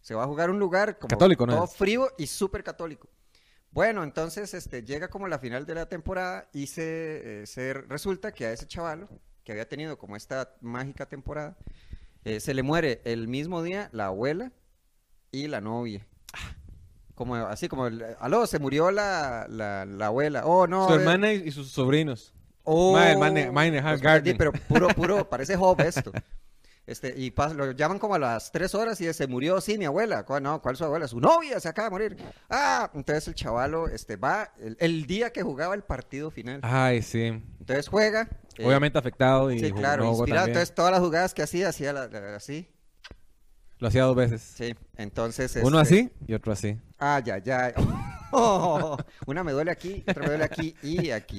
se 0.00 0.14
va 0.14 0.22
a 0.22 0.26
jugar 0.26 0.50
a 0.50 0.52
un 0.52 0.58
lugar 0.60 0.98
como 0.98 1.08
Católico, 1.08 1.46
¿no 1.46 1.54
todo 1.54 1.64
es? 1.64 1.74
frío 1.74 2.08
y 2.18 2.28
súper 2.28 2.62
católico. 2.62 3.08
Bueno, 3.72 4.04
entonces 4.04 4.54
este, 4.54 4.82
llega 4.84 5.08
como 5.08 5.26
la 5.26 5.38
final 5.40 5.66
de 5.66 5.74
la 5.74 5.88
temporada 5.88 6.48
y 6.52 6.68
se, 6.68 7.42
eh, 7.42 7.46
se 7.46 7.74
resulta 7.74 8.32
que 8.32 8.46
a 8.46 8.52
ese 8.52 8.66
chavalo, 8.68 9.08
que 9.44 9.52
había 9.52 9.68
tenido 9.68 9.98
como 9.98 10.14
esta 10.16 10.54
mágica 10.60 11.06
temporada, 11.06 11.56
eh, 12.26 12.40
se 12.40 12.52
le 12.54 12.62
muere 12.62 13.00
el 13.04 13.28
mismo 13.28 13.62
día 13.62 13.88
la 13.92 14.06
abuela 14.06 14.52
y 15.30 15.46
la 15.48 15.60
novia. 15.60 16.06
Como, 17.14 17.34
así 17.36 17.68
como, 17.68 17.86
el- 17.86 18.04
aló, 18.20 18.46
se 18.46 18.58
murió 18.58 18.90
la, 18.90 19.46
la, 19.48 19.86
la 19.86 20.06
abuela. 20.06 20.44
Oh, 20.44 20.66
no. 20.66 20.86
Su 20.88 20.94
eh, 20.94 20.96
hermana 20.98 21.32
y, 21.32 21.48
y 21.48 21.50
sus 21.50 21.70
sobrinos. 21.70 22.34
Oh, 22.64 22.94
Mine 22.98 23.78
Hall 23.80 23.82
pues, 23.92 24.02
Garden. 24.02 24.36
Pero 24.36 24.52
puro, 24.52 24.88
puro, 24.88 25.30
parece 25.30 25.56
Job 25.56 25.80
esto. 25.80 26.12
Este, 26.86 27.14
y 27.16 27.30
pas- 27.32 27.52
lo 27.54 27.72
llaman 27.72 27.98
como 27.98 28.14
a 28.14 28.18
las 28.18 28.52
tres 28.52 28.74
horas 28.74 29.00
y 29.00 29.12
se 29.12 29.26
murió, 29.26 29.60
sí, 29.60 29.78
mi 29.78 29.86
abuela. 29.86 30.24
¿Cuál, 30.24 30.42
no, 30.42 30.60
¿cuál 30.62 30.76
su 30.76 30.84
abuela? 30.84 31.08
Su 31.08 31.20
novia 31.20 31.58
se 31.58 31.68
acaba 31.68 31.86
de 31.88 31.90
morir. 31.90 32.16
Ah, 32.50 32.90
entonces 32.94 33.26
el 33.28 33.34
chavalo 33.34 33.88
este, 33.88 34.16
va 34.16 34.52
el, 34.58 34.76
el 34.78 35.06
día 35.06 35.32
que 35.32 35.42
jugaba 35.42 35.74
el 35.74 35.82
partido 35.82 36.30
final. 36.30 36.60
Ay, 36.62 37.02
sí. 37.02 37.42
Entonces 37.60 37.88
juega. 37.88 38.28
Eh, 38.58 38.66
Obviamente 38.66 38.98
afectado 38.98 39.50
y 39.50 39.58
Sí, 39.60 39.72
claro, 39.72 40.04
inspirado. 40.06 40.24
también. 40.26 40.48
Entonces 40.48 40.74
todas 40.74 40.92
las 40.92 41.00
jugadas 41.00 41.34
que 41.34 41.42
hacía, 41.42 41.68
hacía 41.68 41.92
la- 41.92 42.08
la- 42.08 42.36
así. 42.36 42.68
Lo 43.78 43.88
hacía 43.88 44.04
dos 44.04 44.16
veces. 44.16 44.40
Sí, 44.42 44.74
entonces. 44.96 45.56
Uno 45.62 45.80
este, 45.80 45.94
así 45.96 46.10
y 46.26 46.34
otro 46.34 46.52
así. 46.52 46.78
Ah, 46.98 47.20
ya, 47.24 47.38
ya. 47.38 47.74
Oh, 48.32 48.96
una 49.26 49.44
me 49.44 49.52
duele 49.52 49.70
aquí, 49.70 50.02
otra 50.06 50.24
me 50.24 50.28
duele 50.30 50.44
aquí 50.44 50.74
y 50.82 51.10
aquí. 51.10 51.38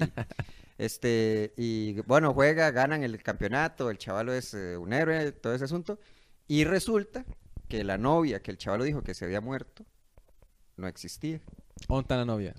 Este, 0.78 1.54
y 1.58 2.00
bueno, 2.02 2.34
juega, 2.34 2.72
ganan 2.72 3.04
el 3.04 3.22
campeonato, 3.22 3.90
el 3.90 3.98
chavalo 3.98 4.34
es 4.34 4.54
eh, 4.54 4.78
un 4.78 4.94
héroe, 4.94 5.32
todo 5.34 5.54
ese 5.54 5.66
asunto. 5.66 6.00
Y 6.48 6.64
resulta 6.64 7.26
que 7.68 7.84
la 7.84 7.98
novia 7.98 8.42
que 8.42 8.52
el 8.52 8.58
chavalo 8.58 8.86
dijo 8.86 9.04
que 9.04 9.14
se 9.14 9.26
había 9.26 9.42
muerto, 9.42 9.86
no 10.78 10.88
existía. 10.88 11.42
Onta 11.90 12.16
la 12.16 12.26
novia. 12.26 12.56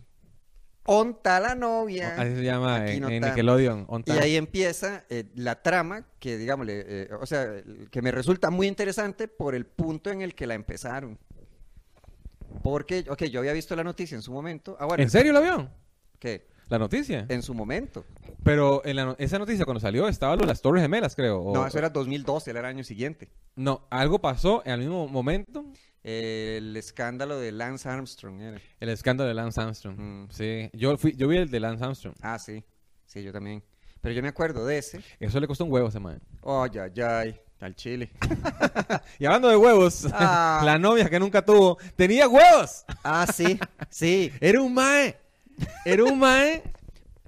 Onta 0.91 1.39
la 1.39 1.55
novia. 1.55 2.15
Así 2.17 2.37
se 2.37 2.43
llama 2.45 2.89
en, 2.91 3.01
no 3.03 3.09
en. 3.11 3.23
Nickelodeon. 3.23 3.85
Onta. 3.89 4.15
Y 4.15 4.19
ahí 4.19 4.37
empieza 4.37 5.05
eh, 5.11 5.25
la 5.35 5.63
trama 5.63 6.07
que, 6.19 6.39
digámosle, 6.39 6.85
eh, 6.87 7.09
o 7.21 7.27
sea, 7.27 7.47
que 7.91 8.01
me 8.01 8.11
resulta 8.11 8.49
muy 8.49 8.67
interesante 8.67 9.29
por 9.29 9.55
el 9.55 9.67
punto 9.67 10.11
en 10.11 10.23
el 10.23 10.35
que 10.35 10.47
la 10.47 10.55
empezaron. 10.55 11.19
Porque, 12.63 13.05
ok, 13.09 13.25
yo 13.25 13.41
había 13.41 13.53
visto 13.53 13.77
la 13.77 13.85
noticia 13.85 14.15
en 14.17 14.23
su 14.23 14.33
momento. 14.33 14.77
Ah, 14.81 14.87
bueno, 14.87 15.03
¿En 15.03 15.11
serio 15.11 15.33
lo 15.35 15.43
vio? 15.43 15.69
¿qué? 16.19 16.47
La 16.69 16.79
noticia. 16.79 17.27
En 17.29 17.43
su 17.43 17.55
momento. 17.55 18.05
Pero 18.43 18.83
en 18.85 18.97
la 18.97 19.15
esa 19.19 19.39
noticia 19.39 19.65
cuando 19.65 19.81
salió 19.81 20.09
estaba 20.09 20.35
lo 20.37 20.41
de 20.43 20.47
las 20.49 20.61
Torres 20.61 20.83
Gemelas, 20.83 21.15
creo. 21.15 21.41
o- 21.41 21.55
No, 21.55 21.67
eso 21.67 21.79
era 21.79 21.91
2012, 21.91 22.51
era 22.51 22.61
el 22.61 22.67
año 22.67 22.85
siguiente. 22.85 23.29
No, 23.57 23.87
algo 23.91 24.21
pasó 24.21 24.63
en 24.65 24.73
el 24.73 24.81
mismo 24.81 25.07
momento. 25.09 25.65
El 26.11 26.75
escándalo 26.75 27.39
de 27.39 27.53
Lance 27.53 27.87
Armstrong. 27.87 28.41
El 28.81 28.89
escándalo 28.89 29.29
de 29.29 29.35
Lance 29.35 29.61
Armstrong. 29.61 29.99
Mm. 29.99 30.29
Sí, 30.31 30.71
yo 30.73 30.97
fui, 30.97 31.15
yo 31.15 31.29
vi 31.29 31.37
el 31.37 31.51
de 31.51 31.61
Lance 31.61 31.85
Armstrong. 31.85 32.15
Ah, 32.23 32.39
sí. 32.39 32.65
Sí, 33.05 33.23
yo 33.23 33.31
también. 33.31 33.63
Pero 34.01 34.15
yo 34.15 34.23
me 34.23 34.29
acuerdo 34.29 34.65
de 34.65 34.79
ese. 34.79 35.03
Eso 35.21 35.39
le 35.39 35.47
costó 35.47 35.67
un 35.67 35.73
huevo 35.73 35.85
a 35.85 35.91
ese 35.91 36.01
man. 36.01 36.19
Oh, 36.41 36.65
ya, 36.67 36.87
ya, 36.87 37.25
al 37.61 37.75
chile. 37.75 38.11
Y 39.19 39.27
hablando 39.27 39.51
de 39.51 39.57
huevos, 39.57 40.09
Ah. 40.15 40.63
la 40.65 40.79
novia 40.79 41.11
que 41.11 41.21
nunca 41.21 41.45
tuvo 41.45 41.77
tenía 41.95 42.27
huevos. 42.27 42.87
Ah, 43.05 43.27
sí, 43.31 43.61
sí. 43.91 44.33
Era 44.41 44.63
un 44.63 44.73
mae. 44.73 45.15
Era 45.85 46.05
un 46.05 46.19
mae. 46.19 46.63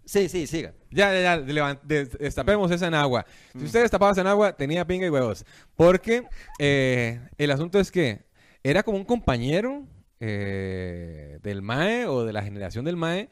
Sí, 0.06 0.26
sí, 0.30 0.46
siga. 0.46 0.72
Ya, 0.90 1.12
ya, 1.12 1.44
ya, 1.44 1.80
destapemos 2.18 2.70
esa 2.70 2.86
en 2.86 2.94
agua. 2.94 3.26
Mm. 3.52 3.58
Si 3.58 3.64
ustedes 3.66 3.84
destapaban 3.84 4.12
esa 4.12 4.22
en 4.22 4.26
agua, 4.28 4.56
tenía 4.56 4.86
pinga 4.86 5.06
y 5.06 5.10
huevos. 5.10 5.44
Porque 5.76 6.26
eh, 6.58 7.20
el 7.36 7.50
asunto 7.50 7.78
es 7.78 7.90
que 7.90 8.29
era 8.62 8.82
como 8.82 8.98
un 8.98 9.04
compañero 9.04 9.86
eh, 10.20 11.38
del 11.42 11.62
MAE 11.62 12.06
o 12.06 12.24
de 12.24 12.32
la 12.32 12.42
generación 12.42 12.84
del 12.84 12.96
MAE. 12.96 13.28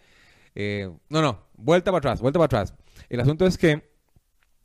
eh, 0.54 0.90
no, 1.08 1.22
no, 1.22 1.46
vuelta 1.54 1.90
para 1.90 1.98
atrás, 1.98 2.20
vuelta 2.20 2.38
para 2.38 2.46
atrás. 2.46 2.74
El 3.08 3.20
asunto 3.20 3.46
es 3.46 3.58
que 3.58 3.90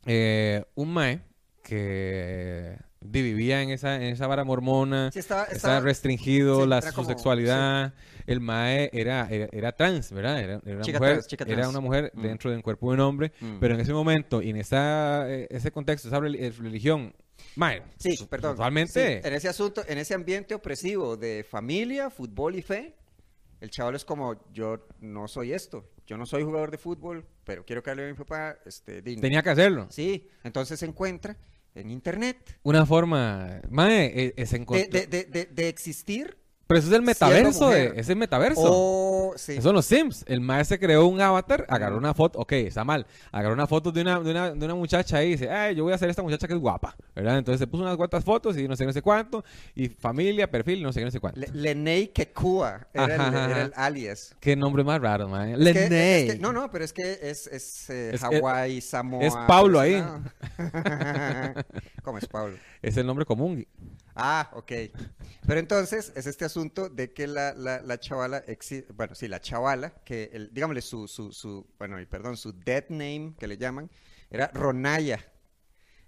eh, 0.06 0.66
un 0.76 0.94
MAE 0.94 1.22
que 1.64 2.78
vivía 3.06 3.62
en 3.62 3.70
esa, 3.70 3.96
en 3.96 4.04
esa 4.14 4.28
vara 4.28 4.44
mormona, 4.44 5.12
Sí, 5.12 5.20
estaba, 5.20 5.44
estaba 5.44 5.56
estaba 5.58 5.80
restringido 5.82 6.62
sí, 6.64 6.68
la, 6.68 6.82
su 6.82 7.04
sexualidad. 7.06 7.94
El 8.26 8.40
mae 8.40 8.90
era, 8.94 9.28
era, 9.30 9.50
era 9.52 9.72
trans, 9.74 10.12
¿verdad? 10.12 10.40
Era, 10.40 10.62
era 10.66 10.76
una 10.76 10.82
Chica 10.86 11.00
mujer, 11.00 11.14
trans, 11.16 11.28
chica 11.28 11.46
era 11.48 11.68
una 11.70 11.80
mujer 11.82 12.12
Mm. 12.16 12.22
dentro 12.22 12.50
de 12.52 12.56
un 12.56 12.62
cuerpo 12.62 12.90
de 12.90 12.94
un 12.96 13.00
hombre, 13.02 13.32
Mm. 13.42 13.58
pero 13.60 13.76
en 13.76 13.82
ese 13.82 13.92
momento 13.94 14.42
y 14.42 14.50
en 14.52 14.58
esa, 14.58 15.30
eh, 15.30 15.48
ese 15.50 15.72
contexto, 15.72 16.08
esa 16.08 16.18
eh, 16.18 16.52
religión, 16.58 17.14
mae, 17.56 17.84
Sí, 17.98 18.16
su- 18.16 18.28
perdón. 18.30 18.56
totalmente. 18.56 19.28
En 19.28 19.34
ese 19.34 19.50
asunto, 19.50 19.84
en 19.88 19.98
ese 19.98 20.14
ambiente 20.14 20.56
opresivo 20.56 21.18
de 21.18 21.46
familia, 21.50 22.10
fútbol 22.10 22.56
y 22.56 22.62
fe, 22.62 22.96
el 23.60 23.70
chaval 23.70 23.96
es 23.96 24.06
como, 24.06 24.52
yo 24.54 24.88
no 25.02 25.28
soy 25.28 25.52
esto. 25.54 25.90
Yo 26.06 26.18
no 26.18 26.26
soy 26.26 26.44
jugador 26.44 26.70
de 26.70 26.78
fútbol, 26.78 27.26
pero 27.46 27.66
quiero 27.66 27.82
que 27.82 27.90
hable 27.90 28.04
a 28.04 28.08
mi 28.08 28.14
papá. 28.14 28.58
Este, 28.66 29.02
di- 29.02 29.16
Tenía 29.22 29.42
que 29.42 29.50
hacerlo. 29.50 29.88
Sí, 29.90 30.28
entonces 30.44 30.78
se 30.80 30.86
encuentra 30.86 31.38
en 31.76 31.92
internet. 31.92 32.60
Una 32.64 32.86
forma, 32.86 33.62
mae, 33.70 34.34
de, 34.36 35.08
de, 35.08 35.24
de, 35.26 35.46
de 35.46 35.68
existir 35.70 36.38
pero 36.74 36.80
eso 36.80 36.88
es 36.90 36.94
el 36.96 37.02
metaverso, 37.04 37.70
de, 37.70 37.84
mujer. 37.88 38.00
es 38.00 38.10
el 38.10 38.16
metaverso. 38.16 38.62
o... 38.66 39.34
Sí. 39.36 39.54
Eso 39.54 39.62
son 39.64 39.76
los 39.76 39.86
Sims. 39.86 40.24
El 40.28 40.42
maestro 40.42 40.78
creó 40.78 41.08
un 41.08 41.20
avatar, 41.20 41.66
agarró 41.70 41.98
una 41.98 42.14
foto, 42.14 42.40
ok, 42.40 42.52
está 42.54 42.84
mal. 42.84 43.06
Agarró 43.32 43.54
una 43.54 43.66
foto 43.68 43.92
de 43.92 44.02
una, 44.02 44.20
de 44.20 44.32
una, 44.32 44.52
de 44.52 44.66
una 44.66 44.76
muchacha 44.76 45.18
ahí 45.18 45.30
y 45.30 45.32
dice, 45.32 45.50
ay, 45.50 45.76
yo 45.76 45.84
voy 45.84 45.92
a 45.92 45.96
hacer 45.96 46.10
esta 46.10 46.22
muchacha 46.22 46.48
que 46.48 46.54
es 46.54 46.60
guapa, 46.60 46.96
¿verdad? 47.16 47.38
Entonces 47.40 47.60
se 47.60 47.68
puso 47.68 47.84
unas 47.84 47.96
cuantas 47.98 48.24
fotos 48.24 48.58
y 48.58 48.68
no 48.68 48.76
sé, 48.76 48.86
no 48.86 48.94
sé 48.94 49.02
cuánto, 49.02 49.44
y 49.76 49.90
familia, 49.90 50.50
perfil, 50.52 50.84
no 50.84 50.94
sé, 50.94 51.04
no 51.04 51.10
sé 51.12 51.20
cuánto. 51.20 51.40
Le- 51.40 51.48
Lenei 51.54 52.08
Kekua 52.10 52.88
era, 52.94 53.06
el, 53.06 53.12
Ajá, 53.22 53.28
ajá, 53.30 53.46
era 53.52 53.62
el 53.64 53.74
ajá. 53.74 53.86
alias. 53.86 54.36
Qué 54.40 54.56
nombre 54.56 54.84
más 54.84 55.02
raro, 55.02 55.28
man. 55.28 55.56
Que- 55.58 55.70
es 55.70 56.34
que- 56.34 56.38
no, 56.40 56.54
no, 56.54 56.70
pero 56.70 56.84
es 56.86 56.94
que 56.94 57.20
es, 57.22 57.48
es, 57.48 57.90
eh, 57.90 58.12
Es- 58.14 58.22
Hawái, 58.22 58.82
Samoa. 58.82 59.24
es 59.24 59.34
Pablo 59.48 59.80
pues, 59.80 59.94
ahí. 59.96 60.02
no. 60.02 60.24
¿Cómo 62.04 62.18
es 62.18 62.28
Pablo? 62.28 62.58
Es 62.84 62.98
el 62.98 63.06
nombre 63.08 63.26
común. 63.26 63.66
Ah, 64.16 64.50
ok. 64.54 64.72
Pero 65.48 65.60
entonces 65.60 66.14
es 66.16 66.28
este 66.28 66.46
asunto 66.46 66.90
de 66.90 67.14
que 67.14 67.28
la, 67.28 67.54
la, 67.54 67.82
la 67.82 68.00
chavala, 68.00 68.46
exi- 68.46 68.86
bueno, 68.96 69.16
sí, 69.16 69.28
la 69.28 69.42
chavala, 69.42 69.90
que, 70.06 70.30
el, 70.34 70.54
digámosle, 70.54 70.82
su, 70.82 71.08
su, 71.08 71.32
su, 71.32 71.66
bueno, 71.80 71.98
perdón, 72.10 72.38
su 72.38 72.54
dead 72.54 72.86
name, 72.90 73.34
que 73.40 73.48
le 73.48 73.58
llaman, 73.58 73.90
era 74.30 74.52
Ronaya. 74.54 75.20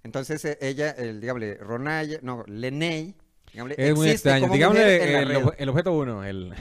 Entonces 0.03 0.45
eh, 0.45 0.57
ella, 0.61 0.91
el, 0.91 1.19
digámosle, 1.19 1.55
Ronaya, 1.57 2.19
no, 2.21 2.43
Lenei, 2.47 3.15
digámosle, 3.51 3.75
Es 3.89 3.95
muy 3.95 4.09
extraño. 4.09 4.49
Digámosle 4.49 5.55
el, 5.57 5.69
objeto 5.69 5.93
uno. 5.93 6.23
El... 6.23 6.53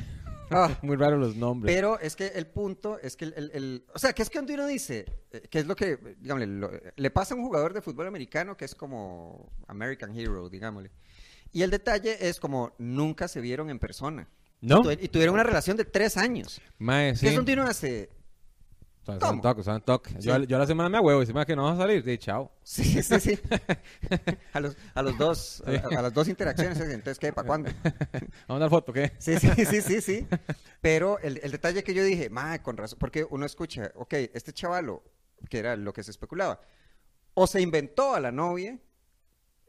Ah. 0.51 0.79
muy 0.83 0.97
raro 0.97 1.17
los 1.19 1.37
nombres. 1.37 1.75
Pero 1.75 1.99
es 2.01 2.17
que 2.17 2.27
el 2.29 2.47
punto 2.47 2.99
es 3.01 3.17
que 3.17 3.27
el, 3.27 3.35
el- 3.37 3.51
el- 3.55 3.85
o 3.95 3.99
sea, 3.99 4.13
que 4.15 4.23
es 4.23 4.31
que 4.31 4.39
cuando 4.39 4.55
uno 4.55 4.67
dice, 4.67 5.05
eh, 5.31 5.43
que 5.51 5.59
es 5.59 5.67
lo 5.67 5.77
que, 5.77 5.99
digámosle, 6.21 6.47
lo- 6.47 6.71
le 6.97 7.11
pasa 7.11 7.35
a 7.35 7.37
un 7.37 7.45
jugador 7.45 7.73
de 7.75 7.83
fútbol 7.83 8.07
americano 8.07 8.57
que 8.57 8.65
es 8.65 8.75
como 8.75 9.53
American 9.69 10.17
Hero, 10.19 10.49
digámosle. 10.49 10.91
Y 11.55 11.63
el 11.63 11.71
detalle 11.71 12.29
es 12.29 12.39
como 12.39 12.75
nunca 12.79 13.29
se 13.29 13.41
vieron 13.41 13.71
en 13.71 13.79
persona. 13.79 14.29
¿No? 14.61 14.83
Tu- 14.83 14.91
Y 14.91 15.09
tuvieron 15.09 15.35
una 15.35 15.43
relación 15.45 15.77
de 15.77 15.85
tres 15.87 16.17
años. 16.19 16.61
Mae, 16.79 17.17
sí. 17.17 17.29
es 17.29 17.35
donde 17.37 17.53
uno 17.53 17.63
hace, 17.63 18.11
Son, 19.07 19.21
son 19.21 19.63
son 19.65 19.83
toques. 19.83 20.15
Yo, 20.25 20.37
Sí. 20.37 20.47
yo 20.49 20.59
la 20.59 20.67
semana 20.67 20.89
me 20.89 20.99
huevo 20.99 21.23
y 21.23 21.27
se 21.27 21.33
me 21.35 21.45
que 21.47 21.55
no 21.55 21.65
vas 21.65 21.75
a 21.79 21.83
salir. 21.83 22.03
Sí, 22.03 22.17
chao. 22.19 22.51
sí, 22.63 23.03
sí, 23.03 23.21
sí. 23.21 23.39
a, 24.53 24.61
los, 24.61 24.77
a 24.95 25.03
los 25.03 25.17
dos, 25.19 25.63
a, 25.67 25.99
a 25.99 26.03
las 26.03 26.13
dos 26.15 26.27
interacciones, 26.29 26.81
entonces, 26.81 27.19
¿qué? 27.19 27.33
¿Para 27.33 27.47
cuándo? 27.47 27.71
Vamos 28.49 28.57
a 28.57 28.59
dar 28.59 28.71
foto, 28.71 28.93
¿qué? 28.93 29.13
Sí, 29.19 29.39
sí, 29.39 29.49
sí, 29.67 29.81
sí, 29.83 30.01
sí. 30.01 30.27
Pero 30.81 31.19
el, 31.21 31.39
el 31.43 31.53
detalle 31.53 31.85
que 31.85 31.95
yo 31.95 32.03
dije, 32.03 32.31
ma, 32.31 32.61
con 32.63 32.77
razón, 32.77 32.99
porque 32.99 33.25
uno 33.31 33.45
escucha, 33.47 33.93
ok, 33.95 34.15
este 34.33 34.53
chavalo, 34.53 35.05
que 35.51 35.59
era 35.59 35.77
lo 35.77 35.93
que 35.93 36.03
se 36.03 36.11
especulaba, 36.11 36.61
o 37.35 37.47
se 37.47 37.61
inventó 37.61 38.15
a 38.15 38.21
la 38.21 38.33
novia 38.33 38.79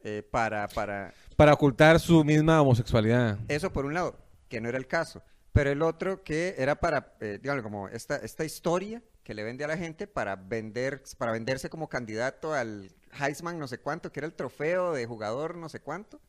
eh, 0.06 0.22
para, 0.30 0.68
para 0.70 1.14
Para 1.36 1.52
ocultar 1.54 2.00
su 2.00 2.24
misma 2.24 2.62
homosexualidad. 2.62 3.38
eso 3.48 3.74
por 3.74 3.86
un 3.86 3.94
lado, 3.96 4.16
que 4.48 4.62
no 4.62 4.70
era 4.70 4.78
el 4.78 4.88
caso. 4.88 5.22
pero 5.52 5.72
el 5.72 5.82
otro 5.82 6.24
que 6.24 6.54
era 6.58 6.76
para, 6.76 7.14
eh, 7.22 7.40
digamos, 7.42 7.64
como 7.64 7.88
esta, 7.90 8.18
esta 8.18 8.46
historia 8.46 9.02
que 9.24 9.34
le 9.34 9.44
vende 9.44 9.64
a 9.64 9.68
la 9.68 9.78
gente 9.78 10.06
para 10.06 10.36
vender, 10.36 11.02
para 11.18 11.32
venderse 11.32 11.70
como 11.70 11.90
candidato 11.90 12.54
al 12.54 12.92
Heisman 13.20 13.58
no 13.58 13.68
sé 13.68 13.80
cuánto, 13.80 14.12
que 14.12 14.20
era 14.20 14.28
el 14.28 14.34
trofeo 14.34 14.94
de 14.94 15.06
jugador 15.08 15.58
no 15.58 15.68
sé 15.70 15.80
cuánto. 15.80 16.20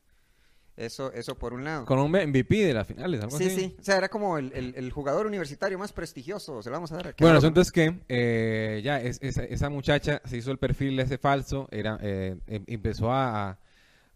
Eso, 0.77 1.11
eso 1.13 1.35
por 1.35 1.53
un 1.53 1.63
lado. 1.63 1.85
Con 1.85 1.97
un 1.97 2.11
MVP 2.11 2.55
de 2.65 2.73
las 2.73 2.85
finales, 2.85 3.19
algo 3.21 3.35
Sí, 3.37 3.45
así. 3.47 3.55
sí. 3.55 3.75
O 3.79 3.83
sea, 3.83 3.97
era 3.97 4.09
como 4.09 4.37
el, 4.37 4.51
el- 4.53 4.75
el 4.75 4.91
jugador 4.91 5.25
universitario 5.25 5.79
más 5.79 5.91
prestigioso. 5.91 6.61
Se 6.61 6.69
lo 6.69 6.75
vamos 6.75 6.91
a 6.91 6.97
dar 6.97 7.07
aquí. 7.07 7.23
Bueno, 7.23 7.33
el 7.33 7.37
asunto 7.39 7.61
es 7.61 7.71
que 7.71 7.99
eh, 8.07 8.81
ya 8.83 9.01
es- 9.01 9.17
esa, 9.23 9.43
esa 9.43 9.69
muchacha 9.69 10.21
se 10.25 10.37
hizo 10.37 10.51
el 10.51 10.59
perfil 10.59 10.99
ese 10.99 11.17
falso, 11.17 11.67
era, 11.71 11.97
eh, 12.03 12.37
em- 12.45 12.63
empezó 12.67 13.11
a- 13.11 13.57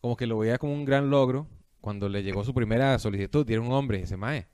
como 0.02 0.18
que 0.18 0.28
lo 0.28 0.38
veía 0.40 0.58
como 0.58 0.74
un 0.74 0.84
gran 0.86 1.10
logro 1.10 1.48
cuando 1.80 2.10
le 2.10 2.24
llegó 2.24 2.44
su 2.44 2.54
primera 2.54 2.98
solicitud 3.00 3.48
y 3.50 3.54
era 3.54 3.62
un 3.62 3.72
hombre 3.72 3.98
y 4.00 4.02
dice, 4.02 4.18
mae, 4.18 4.48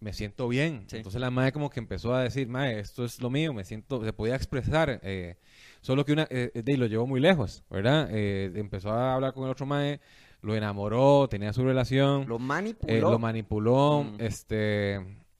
me 0.00 0.12
siento 0.12 0.46
bien. 0.48 0.84
Sí. 0.88 0.96
Entonces 0.98 1.20
la 1.20 1.30
mae 1.30 1.50
como 1.52 1.70
que 1.70 1.80
empezó 1.80 2.14
a 2.14 2.22
decir, 2.22 2.48
mae, 2.48 2.78
esto 2.78 3.04
es 3.04 3.20
lo 3.20 3.30
mío, 3.30 3.52
me 3.52 3.64
siento, 3.64 4.04
se 4.04 4.12
podía 4.12 4.36
expresar, 4.36 5.00
eh, 5.02 5.36
solo 5.80 6.04
que 6.04 6.12
una, 6.12 6.26
eh, 6.30 6.50
de, 6.54 6.76
lo 6.76 6.86
llevó 6.86 7.06
muy 7.06 7.18
lejos, 7.20 7.64
¿verdad? 7.70 8.08
Eh, 8.12 8.52
empezó 8.54 8.90
a 8.92 9.14
hablar 9.14 9.32
con 9.34 9.44
el 9.44 9.50
otro 9.50 9.66
mae, 9.66 10.00
lo 10.40 10.54
enamoró, 10.54 11.26
tenía 11.28 11.52
su 11.52 11.64
relación. 11.64 12.28
Lo 12.28 12.38
manipuló. 12.38 12.92
Eh, 12.94 13.00
lo 13.00 13.18
manipuló, 13.18 14.04
Mm. 14.04 14.20
este, 14.20 14.54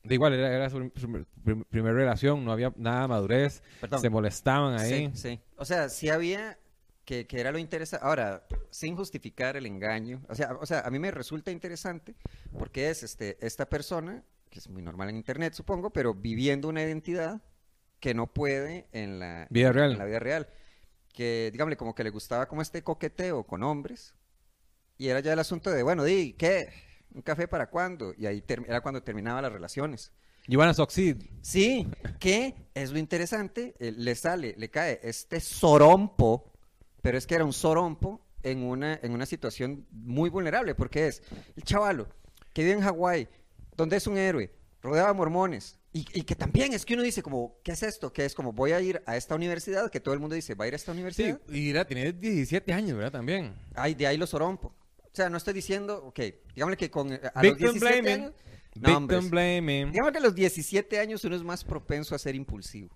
de 0.02 0.14
igual, 0.14 0.32
era, 0.32 0.52
era 0.52 0.70
su, 0.70 0.90
su 0.96 1.24
prim- 1.44 1.64
primera 1.70 1.94
relación, 1.94 2.44
no 2.44 2.50
había 2.50 2.72
nada 2.76 3.02
de 3.02 3.08
madurez, 3.08 3.62
Perdón. 3.80 4.00
se 4.00 4.10
molestaban 4.10 4.76
ahí. 4.76 5.10
Sí, 5.14 5.20
sí. 5.30 5.40
O 5.56 5.64
sea, 5.64 5.88
sí 5.88 6.08
había 6.08 6.58
que, 7.08 7.26
que 7.26 7.40
era 7.40 7.50
lo 7.50 7.56
interesante. 7.56 8.04
Ahora, 8.04 8.46
sin 8.68 8.94
justificar 8.94 9.56
el 9.56 9.64
engaño. 9.64 10.20
O 10.28 10.34
sea, 10.34 10.52
o 10.60 10.66
sea, 10.66 10.80
a 10.80 10.90
mí 10.90 10.98
me 10.98 11.10
resulta 11.10 11.50
interesante 11.50 12.14
porque 12.58 12.90
es 12.90 13.02
este, 13.02 13.38
esta 13.40 13.66
persona, 13.66 14.22
que 14.50 14.58
es 14.58 14.68
muy 14.68 14.82
normal 14.82 15.08
en 15.08 15.16
internet, 15.16 15.54
supongo, 15.54 15.88
pero 15.88 16.12
viviendo 16.12 16.68
una 16.68 16.82
identidad 16.82 17.40
que 17.98 18.12
no 18.12 18.26
puede 18.26 18.88
en 18.92 19.20
la 19.20 19.46
Vida 19.48 19.72
real. 19.72 19.92
en 19.92 19.98
la 19.98 20.04
vida 20.04 20.18
real. 20.18 20.48
Que, 21.14 21.48
dígame, 21.50 21.78
como 21.78 21.94
que 21.94 22.04
le 22.04 22.10
gustaba 22.10 22.46
como 22.46 22.60
este 22.60 22.82
coqueteo 22.82 23.42
con 23.44 23.62
hombres. 23.62 24.14
Y 24.98 25.08
era 25.08 25.20
ya 25.20 25.32
el 25.32 25.38
asunto 25.38 25.70
de, 25.70 25.82
bueno, 25.82 26.04
di, 26.04 26.34
¿qué? 26.34 26.68
¿Un 27.14 27.22
café 27.22 27.48
para 27.48 27.70
cuándo? 27.70 28.12
Y 28.18 28.26
ahí 28.26 28.44
era 28.66 28.82
cuando 28.82 29.02
terminaba 29.02 29.40
las 29.40 29.52
relaciones. 29.52 30.12
Wanna 30.46 30.74
succeed. 30.74 31.22
Sí, 31.40 31.88
que 32.18 32.54
es 32.74 32.90
lo 32.90 32.98
interesante, 32.98 33.74
eh, 33.78 33.92
le 33.92 34.14
sale, 34.14 34.54
le 34.58 34.68
cae 34.68 35.00
este 35.02 35.40
sorompo, 35.40 36.52
pero 37.02 37.18
es 37.18 37.26
que 37.26 37.34
era 37.34 37.44
un 37.44 37.52
sorompo 37.52 38.20
en 38.42 38.62
una, 38.62 38.98
en 39.02 39.12
una 39.12 39.26
situación 39.26 39.86
muy 39.90 40.30
vulnerable, 40.30 40.74
porque 40.74 41.08
es 41.08 41.22
el 41.56 41.62
chavalo 41.64 42.08
que 42.52 42.62
vive 42.62 42.74
en 42.74 42.80
Hawái, 42.82 43.28
donde 43.76 43.96
es 43.96 44.06
un 44.06 44.16
héroe, 44.18 44.52
rodeado 44.82 45.08
de 45.08 45.14
mormones, 45.14 45.78
y, 45.92 46.04
y 46.12 46.22
que 46.22 46.34
también 46.36 46.72
es 46.74 46.84
que 46.84 46.94
uno 46.94 47.02
dice 47.02 47.22
como, 47.22 47.56
¿qué 47.64 47.72
es 47.72 47.82
esto? 47.82 48.12
Que 48.12 48.24
es 48.24 48.34
como, 48.34 48.52
voy 48.52 48.72
a 48.72 48.80
ir 48.80 49.02
a 49.06 49.16
esta 49.16 49.34
universidad, 49.34 49.90
que 49.90 50.00
todo 50.00 50.14
el 50.14 50.20
mundo 50.20 50.34
dice, 50.34 50.54
va 50.54 50.64
a 50.64 50.68
ir 50.68 50.74
a 50.74 50.76
esta 50.76 50.92
Sí, 50.92 50.98
universidad. 50.98 51.40
y 51.48 51.70
era, 51.70 51.84
tenía 51.86 52.12
17 52.12 52.72
años, 52.72 52.96
¿verdad? 52.96 53.12
También. 53.12 53.54
Ay, 53.74 53.94
de 53.94 54.06
ahí 54.06 54.16
lo 54.16 54.26
sorompo. 54.26 54.74
O 55.02 55.10
sea, 55.18 55.28
no 55.30 55.36
estoy 55.38 55.54
diciendo, 55.54 56.04
ok, 56.04 56.20
digámosle 56.54 56.76
que 56.76 56.90
con 56.90 57.12
a 57.12 57.42
los 57.42 57.56
Victim 57.58 57.72
17 57.72 57.78
blaming. 57.80 58.12
años, 58.24 58.32
no, 58.76 59.00
Victim 59.00 59.30
blaming. 59.30 59.90
digamos 59.92 60.12
que 60.12 60.18
a 60.18 60.20
los 60.20 60.34
17 60.34 61.00
años 61.00 61.24
uno 61.24 61.34
es 61.34 61.42
más 61.42 61.64
propenso 61.64 62.14
a 62.14 62.18
ser 62.18 62.34
impulsivo. 62.36 62.90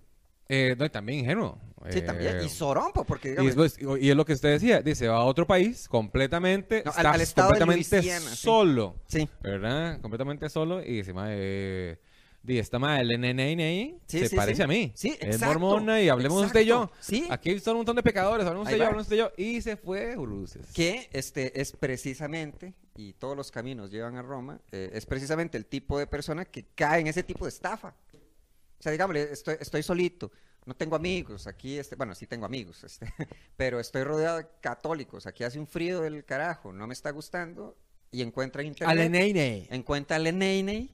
Eh, 0.48 0.74
no, 0.78 0.84
y 0.84 0.90
también 0.90 1.20
ingenuo. 1.20 1.58
Sí, 1.90 1.98
Eh, 1.98 2.02
también. 2.02 2.40
Y 2.44 2.48
sorompo, 2.48 3.04
porque 3.04 3.28
y, 3.28 3.30
digamos, 3.32 3.56
después- 3.56 4.00
y 4.00 4.10
es 4.10 4.16
lo 4.16 4.24
que 4.24 4.34
usted 4.34 4.50
decía, 4.50 4.82
dice, 4.82 5.08
va 5.08 5.16
a 5.16 5.24
otro 5.24 5.46
país 5.46 5.88
completamente, 5.88 6.82
No, 6.84 6.92
al- 6.92 6.96
está 6.98 7.10
al 7.12 7.20
estado 7.20 7.48
de 7.52 7.58
completamente 7.58 7.96
Luisiana, 7.96 8.30
sí. 8.30 8.36
solo, 8.36 8.96
sí, 9.06 9.28
¿verdad? 9.42 10.00
Completamente 10.00 10.48
solo 10.48 10.80
y 10.80 10.98
dice, 10.98 11.12
mae, 11.12 11.34
eh, 11.36 11.98
di, 12.40 12.58
esta 12.60 12.78
madre, 12.78 13.02
el 13.14 13.20
nene, 13.20 13.98
Sí, 14.06 14.18
se 14.20 14.28
sí, 14.28 14.36
parece 14.36 14.62
a 14.62 14.68
mí. 14.68 14.92
Sí, 14.94 15.16
Es 15.20 15.34
exacto, 15.36 15.58
mormona 15.58 16.00
y 16.00 16.08
hablemos 16.08 16.44
usted 16.46 16.60
y 16.60 16.66
yo. 16.66 16.82
exacto, 16.84 16.96
sí. 17.00 17.26
Aquí 17.30 17.58
son 17.58 17.72
un 17.74 17.78
montón 17.78 17.96
de 17.96 18.02
pecadores, 18.04 18.46
hablemos 18.46 18.66
usted 18.66 18.76
y 18.76 18.78
yo, 18.78 18.84
hablemos 18.84 19.02
usted 19.06 19.16
y 19.16 19.18
yo. 19.18 19.32
Y 19.36 19.60
se 19.62 19.76
fue, 19.76 20.16
Uruces. 20.16 20.66
que 20.72 21.08
este 21.12 21.60
es 21.60 21.72
precisamente, 21.72 22.74
y 22.96 23.14
todos 23.14 23.36
los 23.36 23.50
caminos 23.50 23.90
llevan 23.90 24.16
a 24.16 24.22
Roma, 24.22 24.60
eh, 24.70 24.90
es 24.92 25.04
precisamente 25.06 25.56
el 25.58 25.66
tipo 25.66 25.98
de 25.98 26.06
persona 26.06 26.44
que 26.44 26.64
cae 26.76 27.00
en 27.00 27.08
ese 27.08 27.24
tipo 27.24 27.44
de 27.44 27.48
estafa. 27.48 27.94
O 28.82 28.84
sea, 28.84 28.90
digámosle, 28.90 29.30
estoy, 29.30 29.58
estoy 29.60 29.80
solito, 29.84 30.32
no 30.66 30.74
tengo 30.74 30.96
amigos, 30.96 31.46
aquí, 31.46 31.78
este, 31.78 31.94
bueno, 31.94 32.16
sí 32.16 32.26
tengo 32.26 32.46
amigos, 32.46 32.82
este, 32.84 33.06
pero 33.56 33.78
estoy 33.78 34.02
rodeado 34.02 34.38
de 34.38 34.46
católicos, 34.60 35.24
aquí 35.28 35.44
hace 35.44 35.60
un 35.60 35.68
frío 35.68 36.00
del 36.00 36.24
carajo, 36.24 36.72
no 36.72 36.88
me 36.88 36.92
está 36.92 37.12
gustando, 37.12 37.76
y 38.10 38.22
encuentra 38.22 38.60
en 38.60 38.68
internet, 38.68 39.08
nene. 39.08 39.68
encuentra 39.70 40.16
a 40.16 40.18
Lenene, 40.18 40.88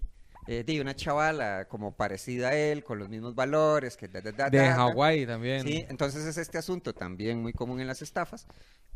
eh, 0.47 0.64
de 0.64 0.83
una 0.83 0.95
chavala 0.95 1.67
como 1.67 1.97
parecida 1.97 2.50
a 2.50 2.54
él, 2.54 2.84
con 2.84 2.99
los 2.99 3.08
mismos 3.08 3.34
valores, 3.34 3.97
que 3.97 4.06
da, 4.06 4.21
da, 4.21 4.32
da, 4.32 4.50
De. 4.50 4.60
Hawái 4.60 5.25
también. 5.25 5.67
Sí, 5.67 5.86
entonces 5.89 6.26
es 6.26 6.36
este 6.36 6.58
asunto 6.58 6.95
también 6.95 7.41
muy 7.41 7.54
común 7.54 7.80
en 7.80 7.86
las 7.86 8.02
estafas, 8.02 8.47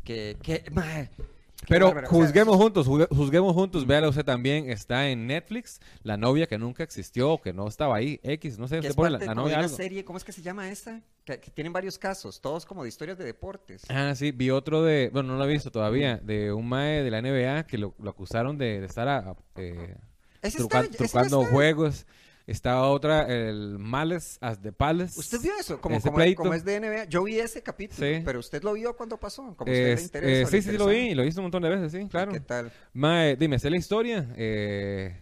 que, 0.03 0.37
que 0.43 0.61
qué 0.63 0.71
Pero 1.67 1.93
juzguemos 2.07 2.57
juntos, 2.57 2.85
juzgue- 2.87 3.07
juzguemos 3.09 3.53
juntos, 3.53 3.87
véalo 3.87 4.09
usted 4.09 4.25
también, 4.25 4.69
está 4.69 5.07
en 5.07 5.27
Netflix, 5.27 5.79
la 6.03 6.17
novia 6.17 6.45
que 6.45 6.57
nunca 6.57 6.83
existió, 6.83 7.39
que 7.41 7.53
no 7.53 7.67
estaba 7.69 7.95
ahí, 7.95 8.19
X, 8.21 8.59
no 8.59 8.67
sé, 8.67 8.79
usted 8.79 8.93
pone 8.95 9.11
la, 9.11 9.33
novia 9.33 9.55
una 9.57 9.65
algo. 9.65 9.75
serie, 9.77 10.03
¿cómo 10.03 10.17
es 10.17 10.25
que 10.25 10.33
se 10.33 10.41
llama 10.41 10.69
esa? 10.69 10.99
Que, 11.23 11.39
que 11.39 11.51
tienen 11.51 11.71
varios 11.71 11.97
casos, 11.97 12.41
todos 12.41 12.65
como 12.65 12.83
de 12.83 12.89
historias 12.89 13.17
de 13.17 13.23
deportes. 13.23 13.83
Ah, 13.89 14.13
sí, 14.13 14.31
vi 14.31 14.49
otro 14.49 14.83
de, 14.83 15.09
bueno, 15.13 15.31
no 15.31 15.37
lo 15.39 15.45
he 15.45 15.53
visto 15.53 15.71
todavía, 15.71 16.17
de 16.17 16.51
un 16.51 16.67
mae 16.67 17.01
de 17.01 17.11
la 17.11 17.21
NBA 17.21 17.65
que 17.65 17.77
lo, 17.77 17.93
lo 17.97 18.09
acusaron 18.09 18.57
de, 18.57 18.81
de 18.81 18.85
estar 18.85 19.07
a- 19.07 19.33
eh, 19.55 19.95
truca- 20.57 20.81
está- 20.81 20.97
trucando 20.97 21.45
juegos. 21.45 22.05
Estaba 22.45 22.89
otra, 22.89 23.25
el 23.27 23.77
Males 23.79 24.37
as 24.41 24.61
the 24.61 24.73
Palace. 24.73 25.17
¿Usted 25.19 25.39
vio 25.41 25.53
eso? 25.59 25.79
Como, 25.79 26.01
como, 26.01 26.17
como 26.35 26.53
es 26.53 26.65
de 26.65 26.79
NBA. 26.79 27.05
Yo 27.05 27.23
vi 27.23 27.39
ese 27.39 27.63
capítulo, 27.63 28.05
Sí. 28.05 28.21
pero 28.25 28.39
usted 28.39 28.61
lo 28.63 28.73
vio 28.73 28.95
cuando 28.97 29.17
pasó. 29.17 29.55
Como 29.55 29.71
a 29.71 29.73
usted 29.73 29.85
le 29.85 29.93
Es- 29.93 30.03
interesa, 30.03 30.31
eh, 30.33 30.39
le 30.41 30.45
sí, 30.47 30.61
sí, 30.61 30.71
sí, 30.71 30.77
lo 30.77 30.87
vi, 30.87 31.13
lo 31.15 31.23
visto 31.23 31.39
un 31.39 31.45
montón 31.45 31.63
de 31.63 31.69
veces, 31.69 31.91
sí, 31.93 32.05
claro. 32.09 32.33
¿Qué 32.33 32.41
tal? 32.41 32.69
Mae, 32.93 33.37
dime, 33.37 33.59
sé 33.59 33.69
la 33.69 33.77
historia. 33.77 34.27
eh, 34.35 35.19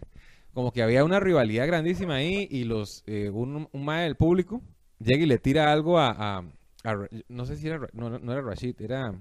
como 0.52 0.70
que 0.72 0.82
había 0.82 1.02
una 1.04 1.18
rivalidad 1.20 1.66
grandísima 1.66 2.16
ahí 2.16 2.46
y 2.50 2.64
los 2.64 3.04
eh, 3.06 3.30
un, 3.30 3.68
un 3.72 3.84
mae 3.86 4.02
del 4.02 4.16
público 4.16 4.60
llega 4.98 5.22
y 5.22 5.26
le 5.26 5.38
tira 5.38 5.72
algo 5.72 5.98
a, 5.98 6.10
a- 6.10 6.44
a 6.84 7.08
no 7.28 7.46
sé 7.46 7.56
si 7.56 7.68
era 7.68 7.78
Ra- 7.78 7.88
no, 7.94 8.10
no, 8.10 8.18
no 8.18 8.32
era 8.32 8.42
Rashid, 8.42 8.78
era 8.82 9.14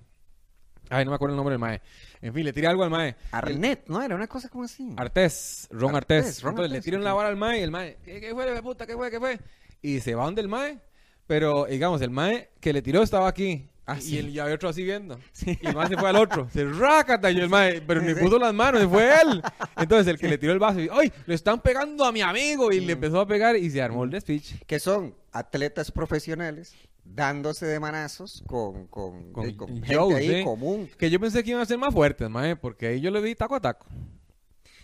ay, 0.91 1.05
no 1.05 1.11
me 1.11 1.15
acuerdo 1.15 1.33
el 1.33 1.37
nombre 1.37 1.53
del 1.53 1.59
mae. 1.59 1.81
En 2.21 2.33
fin, 2.33 2.43
le 2.43 2.53
tira 2.53 2.69
algo 2.69 2.83
al 2.83 2.89
mae. 2.89 3.15
Arnett, 3.31 3.87
¿no? 3.87 4.01
Era 4.01 4.15
una 4.15 4.27
cosa 4.27 4.49
como 4.49 4.65
así. 4.65 4.93
Artés, 4.97 5.67
Ron 5.71 5.95
Artés, 5.95 6.25
Artés. 6.25 6.43
Ron 6.43 6.51
Entonces 6.51 6.71
le 6.71 6.81
tiran 6.81 7.03
la 7.03 7.13
vara 7.13 7.29
al 7.29 7.37
mae 7.37 7.59
y 7.59 7.63
el 7.63 7.71
mae, 7.71 7.97
¿qué, 8.03 8.19
qué 8.19 8.33
fue, 8.33 8.61
puta? 8.61 8.85
¿Qué 8.85 8.95
fue? 8.95 9.09
¿Qué 9.09 9.19
fue? 9.19 9.39
Y 9.81 9.99
se 10.01 10.13
va 10.13 10.25
donde 10.25 10.41
el 10.41 10.47
mae, 10.47 10.79
pero 11.25 11.65
digamos, 11.65 12.01
el 12.01 12.11
mae 12.11 12.49
que 12.59 12.73
le 12.73 12.81
tiró 12.81 13.01
estaba 13.01 13.27
aquí. 13.27 13.67
Ah, 13.87 13.97
y, 13.97 14.01
sí. 14.01 14.17
el, 14.19 14.29
y 14.29 14.39
había 14.39 14.55
otro 14.55 14.69
así 14.69 14.83
viendo. 14.83 15.19
Sí. 15.31 15.57
Y 15.59 15.67
el 15.67 15.75
mae 15.75 15.87
se 15.87 15.97
fue 15.97 16.09
al 16.09 16.17
otro. 16.17 16.47
Se 16.53 16.63
rácata 16.65 17.31
y 17.31 17.39
el 17.39 17.49
mae, 17.49 17.81
pero 17.81 18.01
ni 18.01 18.13
puso 18.13 18.37
las 18.37 18.53
manos, 18.53 18.81
se 18.81 18.87
fue 18.87 19.09
él. 19.21 19.41
Entonces 19.77 20.07
el 20.07 20.19
que 20.19 20.27
le 20.27 20.37
tiró 20.37 20.53
el 20.53 20.59
vaso, 20.59 20.79
y, 20.79 20.89
¡ay! 20.91 21.11
Le 21.25 21.33
están 21.33 21.61
pegando 21.61 22.05
a 22.05 22.11
mi 22.11 22.21
amigo. 22.21 22.71
Y 22.71 22.79
le 22.81 22.93
empezó 22.93 23.19
a 23.19 23.27
pegar 23.27 23.55
y 23.55 23.69
se 23.71 23.81
armó 23.81 24.03
el 24.03 24.11
despiche. 24.11 24.59
Que 24.67 24.79
son 24.79 25.15
atletas 25.31 25.91
profesionales 25.91 26.75
dándose 27.03 27.65
de 27.65 27.79
manazos 27.79 28.43
con, 28.47 28.87
con, 28.87 29.33
Con 29.33 29.49
eh, 29.49 29.55
con 29.57 29.83
gente 29.83 30.15
ahí 30.15 30.39
sí. 30.39 30.43
común. 30.43 30.89
Que 30.97 31.09
yo 31.09 31.19
pensé 31.19 31.43
que 31.43 31.51
iban 31.51 31.61
a 31.61 31.65
ser 31.65 31.77
más 31.77 31.93
fuertes, 31.93 32.29
mae, 32.29 32.55
porque 32.55 32.87
ahí 32.87 33.01
yo 33.01 33.11
le 33.11 33.21
vi 33.21 33.35
taco 33.35 33.55
a 33.55 33.61
taco. 33.61 33.85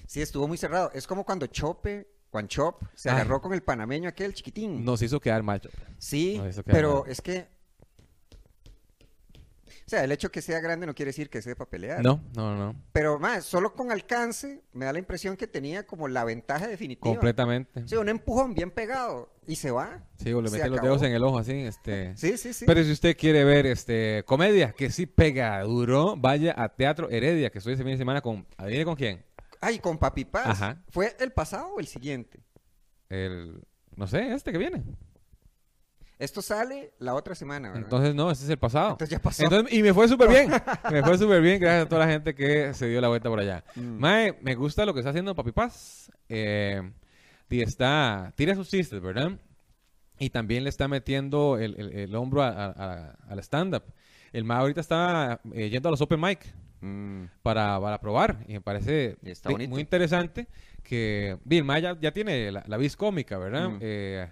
Sí, 0.07 0.21
estuvo 0.21 0.47
muy 0.47 0.57
cerrado. 0.57 0.91
Es 0.93 1.05
como 1.05 1.25
cuando 1.25 1.47
Chope, 1.47 2.07
Juan 2.31 2.47
Chop, 2.47 2.81
se 2.95 3.09
Ay. 3.09 3.15
agarró 3.15 3.41
con 3.41 3.53
el 3.53 3.61
panameño 3.61 4.09
aquel 4.09 4.33
chiquitín. 4.33 4.83
Nos 4.83 5.01
hizo 5.01 5.19
quedar 5.19 5.43
mal. 5.43 5.61
Sí, 5.97 6.41
eso 6.45 6.63
queda 6.63 6.73
pero 6.73 7.01
mal. 7.01 7.11
es 7.11 7.21
que... 7.21 7.56
O 9.87 9.89
sea, 9.89 10.03
el 10.03 10.11
hecho 10.11 10.29
que 10.29 10.41
sea 10.41 10.59
grande 10.59 10.85
no 10.85 10.93
quiere 10.93 11.11
decir 11.11 11.29
que 11.29 11.41
sepa 11.41 11.65
pelear. 11.65 12.03
No, 12.03 12.21
no, 12.35 12.57
no. 12.57 12.75
Pero 12.91 13.19
más, 13.19 13.45
solo 13.45 13.73
con 13.73 13.89
alcance 13.89 14.61
me 14.73 14.83
da 14.83 14.91
la 14.91 14.99
impresión 14.99 15.37
que 15.37 15.47
tenía 15.47 15.87
como 15.87 16.09
la 16.09 16.25
ventaja 16.25 16.67
definitiva. 16.67 17.09
Completamente. 17.09 17.87
Sí, 17.87 17.95
un 17.95 18.09
empujón 18.09 18.53
bien 18.53 18.69
pegado 18.69 19.29
y 19.47 19.55
se 19.55 19.71
va. 19.71 20.03
Sí, 20.17 20.33
o 20.33 20.41
le 20.41 20.49
mete 20.49 20.69
los 20.69 20.81
dedos 20.81 21.01
en 21.03 21.13
el 21.13 21.23
ojo 21.23 21.39
así, 21.39 21.53
este... 21.53 22.13
Sí, 22.17 22.37
sí, 22.37 22.51
sí. 22.51 22.65
Pero 22.65 22.83
si 22.83 22.91
usted 22.91 23.15
quiere 23.15 23.45
ver 23.45 23.65
este 23.65 24.23
comedia 24.25 24.73
que 24.73 24.89
sí 24.89 25.05
pega 25.05 25.61
duro, 25.61 26.17
vaya 26.17 26.53
a 26.61 26.67
Teatro 26.67 27.09
Heredia, 27.09 27.49
que 27.49 27.59
estoy 27.59 27.75
ese 27.75 27.83
fin 27.83 27.93
de 27.93 27.97
semana 27.97 28.19
con, 28.19 28.45
adivine 28.57 28.83
con 28.83 28.97
quién. 28.97 29.23
Ay, 29.61 29.79
con 29.79 29.97
Papi 29.97 30.25
Paz. 30.25 30.47
Ajá. 30.47 30.83
¿Fue 30.89 31.15
el 31.17 31.31
pasado 31.31 31.67
o 31.75 31.79
el 31.79 31.87
siguiente? 31.87 32.43
El, 33.07 33.63
no 33.95 34.05
sé, 34.05 34.33
este 34.33 34.51
que 34.51 34.57
viene. 34.57 34.83
Esto 36.19 36.41
sale 36.41 36.93
la 36.99 37.13
otra 37.13 37.35
semana, 37.35 37.67
¿verdad? 37.69 37.83
Entonces 37.83 38.15
no, 38.15 38.31
este 38.31 38.45
es 38.45 38.49
el 38.49 38.57
pasado. 38.57 38.91
Entonces 38.91 39.09
ya 39.09 39.21
pasó. 39.21 39.43
Entonces, 39.43 39.71
y 39.73 39.83
me 39.83 39.93
fue 39.93 40.07
súper 40.07 40.29
bien. 40.29 40.49
me 40.91 41.03
fue 41.03 41.17
súper 41.17 41.41
bien, 41.41 41.59
gracias 41.59 41.85
a 41.85 41.89
toda 41.89 42.05
la 42.05 42.11
gente 42.11 42.33
que 42.33 42.73
se 42.73 42.87
dio 42.87 42.99
la 43.01 43.07
vuelta 43.07 43.29
por 43.29 43.39
allá. 43.39 43.63
Mm. 43.75 43.81
Mae, 43.99 44.37
me 44.41 44.55
gusta 44.55 44.85
lo 44.85 44.93
que 44.93 45.01
está 45.01 45.11
haciendo 45.11 45.35
Papi 45.35 45.51
Paz. 45.51 46.11
Eh, 46.29 46.81
y 47.49 47.61
está, 47.61 48.33
tira 48.35 48.55
sus 48.55 48.67
chistes, 48.69 48.99
¿verdad? 49.01 49.31
Y 50.19 50.31
también 50.31 50.63
le 50.63 50.69
está 50.69 50.87
metiendo 50.87 51.57
el, 51.59 51.75
el- 51.79 51.93
el 51.93 52.15
hombro 52.15 52.41
a- 52.41 52.49
a- 52.49 52.71
a- 52.71 53.11
al 53.29 53.39
stand-up. 53.39 53.83
El 54.33 54.43
Mae 54.43 54.57
ahorita 54.59 54.81
está 54.81 55.39
eh, 55.53 55.69
yendo 55.69 55.87
a 55.89 55.91
los 55.91 56.01
open 56.01 56.19
mic. 56.19 56.45
Mm. 56.79 57.23
para, 57.41 57.81
para 57.81 57.99
probar 57.99 58.37
y 58.47 58.53
me 58.53 58.61
parece 58.61 59.17
está 59.23 59.49
muy 59.49 59.79
interesante 59.81 60.47
que, 60.83 61.39
bien, 61.43 61.65
Maya 61.65 61.97
ya 61.99 62.11
tiene 62.11 62.51
la, 62.51 62.63
la 62.67 62.77
vis 62.77 62.95
cómica, 62.95 63.39
¿verdad? 63.39 63.69
Mm. 63.69 63.77
Eh, 63.81 64.27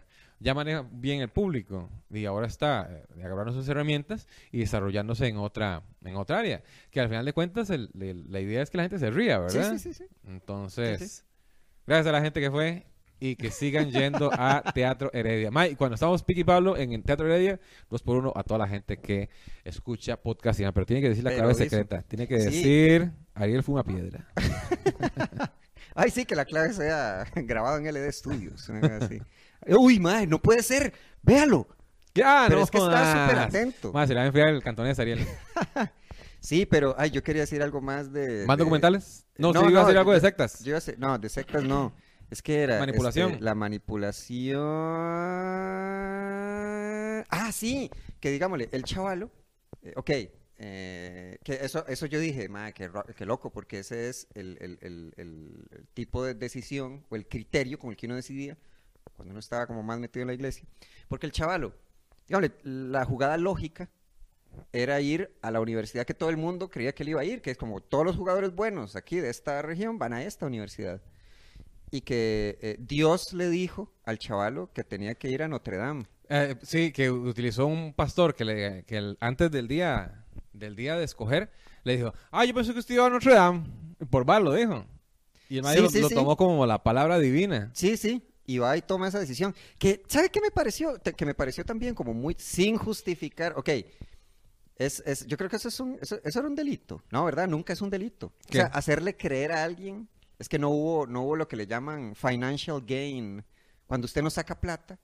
ya 0.46 0.54
maneja 0.54 0.86
bien 0.92 1.22
el 1.22 1.30
público 1.30 1.90
y 2.12 2.26
ahora 2.26 2.46
está 2.48 2.88
eh, 2.90 3.04
agarrando 3.24 3.52
sus 3.52 3.68
herramientas 3.68 4.28
y 4.52 4.60
desarrollándose 4.60 5.28
en 5.28 5.38
otra 5.38 5.82
en 6.04 6.16
otra 6.16 6.38
área 6.40 6.62
que 6.92 7.00
al 7.02 7.10
final 7.10 7.26
de 7.26 7.34
cuentas 7.34 7.70
el- 7.72 7.90
el- 8.00 8.32
la 8.32 8.40
idea 8.40 8.62
es 8.62 8.70
que 8.70 8.78
la 8.78 8.84
gente 8.84 9.00
se 9.00 9.10
ría 9.10 9.40
verdad 9.40 9.72
sí, 9.74 9.80
sí, 9.80 9.94
sí. 9.94 10.06
entonces 10.28 11.00
Sí, 11.00 11.08
sí. 11.08 11.24
gracias 11.88 12.08
a 12.08 12.12
la 12.12 12.22
gente 12.22 12.40
que 12.40 12.52
fue 12.52 12.86
y 13.20 13.38
que 13.38 13.50
sigan 13.50 13.90
yendo 13.92 14.30
a 14.34 14.62
Teatro 14.76 15.10
Heredia 15.14 15.50
Ma, 15.50 15.68
y 15.68 15.76
cuando 15.76 15.96
estamos 15.96 16.22
Piqui 16.22 16.44
Pablo 16.44 16.78
en 16.78 16.92
el 16.94 17.02
Teatro 17.02 17.26
Heredia 17.26 17.60
dos 17.90 18.04
por 18.04 18.18
uno 18.18 18.32
a 18.36 18.44
toda 18.44 18.60
la 18.60 18.68
gente 18.68 18.98
que 18.98 19.30
escucha 19.64 20.16
podcast 20.18 20.60
pero 20.74 20.86
tiene 20.86 21.02
que 21.02 21.10
decir 21.10 21.24
la 21.24 21.32
Pero 21.32 21.40
clave 21.44 21.54
hizo. 21.54 21.64
secreta 21.64 22.02
tiene 22.04 22.28
que 22.28 22.36
decir 22.36 23.12
Ariel 23.34 23.64
fuma 23.64 23.84
piedra 23.84 24.28
Ay, 25.98 26.12
sí, 26.12 26.26
que 26.26 26.36
la 26.36 26.44
clave 26.44 26.74
sea 26.74 27.26
grabado 27.36 27.78
en 27.78 27.86
LD 27.88 28.12
Studios. 28.12 28.70
así. 28.70 29.22
Uy, 29.68 30.00
madre, 30.00 30.28
no 30.28 30.42
puede 30.42 30.62
ser. 30.64 30.94
Véalo. 31.22 31.68
ya 32.14 32.46
Pero 32.48 32.60
no 32.60 32.64
es 32.66 32.72
que 32.72 32.78
está 32.78 33.24
súper 33.28 33.40
atento. 33.40 33.92
Ma, 33.94 34.06
se 34.06 34.14
le 34.14 34.20
va 34.20 34.24
a 34.24 34.28
enfriar 34.28 34.50
el 34.50 34.62
cantonés 34.64 35.00
Ariel 35.00 35.26
Sí, 36.40 36.66
pero, 36.68 36.94
ay, 37.00 37.10
yo 37.10 37.24
quería 37.24 37.42
decir 37.42 37.64
algo 37.64 37.82
más 37.82 38.14
de... 38.14 38.46
más 38.46 38.56
de- 38.58 38.64
documentales 38.64 39.26
no, 39.38 39.52
No, 39.52 39.62
sí 39.62 39.68
iba 39.72 39.80
a 39.80 39.82
no, 39.82 39.88
decir 39.88 39.98
algo 39.98 40.14
de 40.14 40.20
sectas 40.20 40.60
Yo 40.60 40.70
iba 40.70 40.78
a 40.78 40.82
decir- 40.82 40.98
no, 41.00 41.18
de 41.18 41.30
sectas 41.30 41.64
no. 41.64 41.94
Es 42.30 42.42
que 42.44 42.62
era... 42.62 42.80
Manipulación. 42.80 43.32
este, 43.32 43.44
la 43.44 43.56
manipulación... 43.56 44.62
Ah, 47.30 47.50
sí, 47.52 47.90
que 48.20 48.30
digámosle, 48.32 48.70
el 48.72 48.84
chavalo, 48.84 49.32
eh, 49.82 49.94
ok, 49.96 50.10
eh, 50.58 51.38
que 51.44 51.54
eso, 51.66 51.86
eso 51.88 52.06
yo 52.06 52.20
dije, 52.20 52.48
madre, 52.50 52.74
qué, 52.74 53.26
loco, 53.26 53.52
porque 53.52 53.80
ese 53.80 54.10
es 54.10 54.28
el, 54.36 54.58
el- 54.62 54.78
el- 54.82 55.14
el- 55.18 55.68
el 55.72 55.88
tipo 55.94 56.24
de 56.24 56.34
decisión 56.34 57.06
o 57.10 57.16
el 57.16 57.28
criterio 57.28 57.78
con 57.80 57.90
el 57.92 57.98
que 57.98 58.06
uno 58.06 58.16
decidía 58.16 58.58
cuando 59.16 59.32
uno 59.32 59.40
estaba 59.40 59.68
como 59.68 59.84
más 59.84 60.00
metido 60.00 60.22
en 60.24 60.28
la 60.28 60.34
iglesia. 60.34 60.66
Porque 61.08 61.26
el 61.26 61.32
chavalo, 61.32 61.74
digámosle, 62.28 62.56
la 62.64 63.06
jugada 63.06 63.38
lógica 63.38 63.90
era 64.72 65.02
ir 65.02 65.36
a 65.42 65.52
la 65.52 65.60
universidad 65.60 66.06
que 66.06 66.14
todo 66.14 66.30
el 66.30 66.38
mundo 66.38 66.70
creía 66.70 66.94
que 66.94 67.04
él 67.04 67.10
iba 67.10 67.22
a 67.22 67.26
ir, 67.26 67.42
que 67.42 67.52
es 67.52 67.58
como 67.58 67.82
todos 67.82 68.06
los 68.06 68.16
jugadores 68.16 68.54
buenos 68.56 68.96
aquí 68.96 69.18
de 69.20 69.30
esta 69.30 69.62
región 69.62 69.98
van 70.00 70.14
a 70.14 70.24
esta 70.24 70.46
universidad. 70.46 71.02
Y 71.92 72.02
que 72.02 72.58
eh, 72.62 72.78
Dios 72.80 73.34
le 73.34 73.50
dijo 73.50 73.92
al 74.06 74.18
chavalo 74.18 74.72
que 74.74 74.84
tenía 74.84 75.16
que 75.16 75.30
ir 75.30 75.44
a 75.44 75.48
Notre 75.48 75.78
Dame. 75.78 76.06
Eh, 76.30 76.56
sí, 76.64 76.92
que 76.92 77.12
utilizó 77.12 77.68
un 77.68 77.94
pastor 77.94 78.34
que, 78.34 78.44
le, 78.46 78.84
que 78.86 78.98
el- 78.98 79.18
antes 79.20 79.52
del 79.52 79.68
día 79.68 80.22
del 80.54 80.76
día 80.76 80.96
de 80.96 81.04
escoger 81.04 81.52
le 81.84 81.98
dijo, 81.98 82.14
ah, 82.32 82.46
yo 82.46 82.54
pensé 82.54 82.72
que 82.74 82.80
usted 82.80 82.96
iba 82.96 83.06
a 83.06 83.10
Notre 83.10 83.34
Dame. 83.36 83.66
Por 84.10 84.26
bar 84.26 84.42
lo 84.42 84.54
dijo. 84.54 84.86
Y 85.50 85.58
el 85.58 85.64
Sí, 85.64 85.64
maestro 85.64 85.84
lo, 85.84 85.90
sí, 85.90 86.00
lo 86.02 86.10
sí. 86.10 86.16
tomó 86.16 86.36
como 86.38 86.66
la 86.66 86.82
palabra 86.82 87.20
divina. 87.20 87.70
Sí, 87.74 87.98
sí, 87.98 88.24
y 88.46 88.58
va 88.60 88.76
y 88.78 88.82
toma 88.82 89.08
esa 89.08 89.20
decisión. 89.20 89.54
Que, 89.80 90.04
¿sabe 90.08 90.30
qué 90.30 90.42
me 90.42 90.52
pareció? 90.52 90.98
Te- 91.00 91.14
Que 91.14 91.26
me 91.26 91.34
pareció 91.34 91.64
también 91.66 91.96
como 91.96 92.14
muy 92.14 92.36
sin 92.40 92.78
justificar. 92.78 93.54
Ok, 93.58 93.70
es, 94.78 95.02
es, 95.06 95.26
yo 95.26 95.38
creo 95.38 95.50
que 95.50 95.56
eso, 95.56 95.70
es 95.70 95.80
un, 95.80 95.98
eso, 96.02 96.20
eso 96.24 96.40
era 96.40 96.48
un 96.48 96.56
delito. 96.56 97.02
No, 97.12 97.26
¿verdad? 97.26 97.48
Nunca 97.48 97.74
es 97.74 97.82
un 97.82 97.90
delito. 97.90 98.28
O 98.50 98.52
sea, 98.52 98.66
hacerle 98.68 99.16
creer 99.16 99.52
a 99.52 99.64
alguien 99.64 100.08
es 100.38 100.50
que 100.50 100.60
no 100.60 100.70
hubo, 100.70 101.08
no 101.08 101.24
hubo 101.24 101.36
lo 101.36 101.48
que 101.48 101.56
le 101.56 101.66
llaman 101.68 102.14
financial 102.16 102.82
gain. 102.86 103.44
Cuando 103.88 104.06
usted 104.06 104.22
no 104.22 104.30
saca 104.30 104.60
plata. 104.60 105.00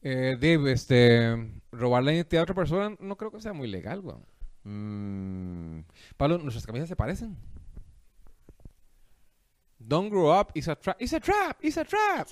Eh, 0.00 0.36
Dave, 0.40 0.70
este, 0.72 1.50
robar 1.72 2.04
la 2.04 2.12
identidad 2.12 2.40
de 2.40 2.42
otra 2.44 2.54
persona 2.54 2.94
no 3.00 3.16
creo 3.16 3.32
que 3.32 3.40
sea 3.40 3.52
muy 3.52 3.66
legal, 3.66 4.00
weón. 4.00 4.24
Mm, 4.62 5.84
Pablo, 6.16 6.38
nuestras 6.38 6.66
camisas 6.66 6.88
se 6.88 6.94
parecen. 6.96 7.36
Don't 9.88 10.10
grow 10.10 10.30
up, 10.38 10.50
it's 10.54 10.68
a 10.68 10.76
trap, 10.76 10.96
it's 11.00 11.14
a 11.14 11.20
trap, 11.20 11.56
it's 11.62 11.78
a 11.78 11.84
trap. 11.84 12.28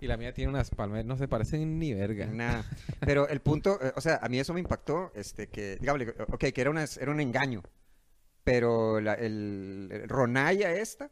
Y 0.00 0.06
la 0.06 0.16
mía 0.16 0.32
tiene 0.32 0.48
unas 0.48 0.70
palmeras, 0.70 1.04
no 1.04 1.18
se 1.18 1.28
parecen 1.28 1.78
ni 1.78 1.92
verga. 1.92 2.24
Nada. 2.26 2.64
Pero 3.00 3.28
el 3.28 3.40
punto, 3.42 3.78
eh, 3.82 3.92
o 3.94 4.00
sea, 4.00 4.18
a 4.22 4.28
mí 4.30 4.38
eso 4.38 4.54
me 4.54 4.60
impactó, 4.60 5.12
este, 5.14 5.48
que, 5.48 5.76
digamos, 5.76 6.02
ok, 6.32 6.44
que 6.54 6.60
era, 6.60 6.70
una, 6.70 6.84
era 6.98 7.10
un 7.10 7.20
engaño. 7.20 7.62
Pero 8.44 8.98
la, 9.00 9.12
el, 9.12 9.88
el 9.92 10.08
Ronaya 10.08 10.72
esta. 10.72 11.10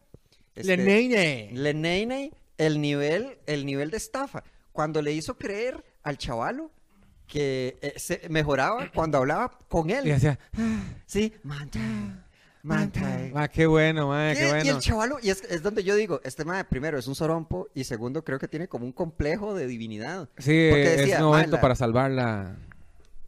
este, 0.54 0.74
Le 0.78 1.74
Nene, 1.74 2.32
el 2.56 2.80
nivel, 2.80 3.38
el 3.46 3.66
nivel 3.66 3.90
de 3.90 3.98
estafa. 3.98 4.42
Cuando 4.72 5.02
le 5.02 5.12
hizo 5.12 5.36
creer 5.36 5.84
al 6.02 6.16
chavalo 6.16 6.70
que 7.26 7.76
eh, 7.82 7.92
se 7.96 8.22
mejoraba 8.30 8.90
cuando 8.92 9.18
hablaba 9.18 9.58
con 9.68 9.90
Y 9.90 9.94
él. 9.94 10.04
decía, 10.04 10.38
Sí, 11.06 11.32
manta, 11.42 12.23
manta. 12.64 13.00
ah, 13.34 13.46
qué 13.48 13.66
bueno, 13.66 14.08
man, 14.08 14.34
¿Qué? 14.34 14.40
qué 14.40 14.46
Y 14.46 14.50
bueno. 14.50 14.70
el 14.72 14.78
chavalo, 14.80 15.18
y 15.22 15.30
es, 15.30 15.42
es 15.44 15.62
donde 15.62 15.84
yo 15.84 15.94
digo, 15.94 16.20
este 16.24 16.44
madre, 16.44 16.64
primero 16.64 16.98
es 16.98 17.06
un 17.06 17.14
sorompo 17.14 17.68
y 17.74 17.84
segundo 17.84 18.24
creo 18.24 18.38
que 18.38 18.48
tiene 18.48 18.66
como 18.68 18.84
un 18.86 18.92
complejo 18.92 19.54
de 19.54 19.66
divinidad. 19.66 20.28
Sí, 20.38 20.68
Porque 20.70 20.90
es 20.94 20.96
decía, 20.98 21.18
un 21.18 21.26
momento 21.32 21.60
para 21.60 21.74
salvarla. 21.74 22.56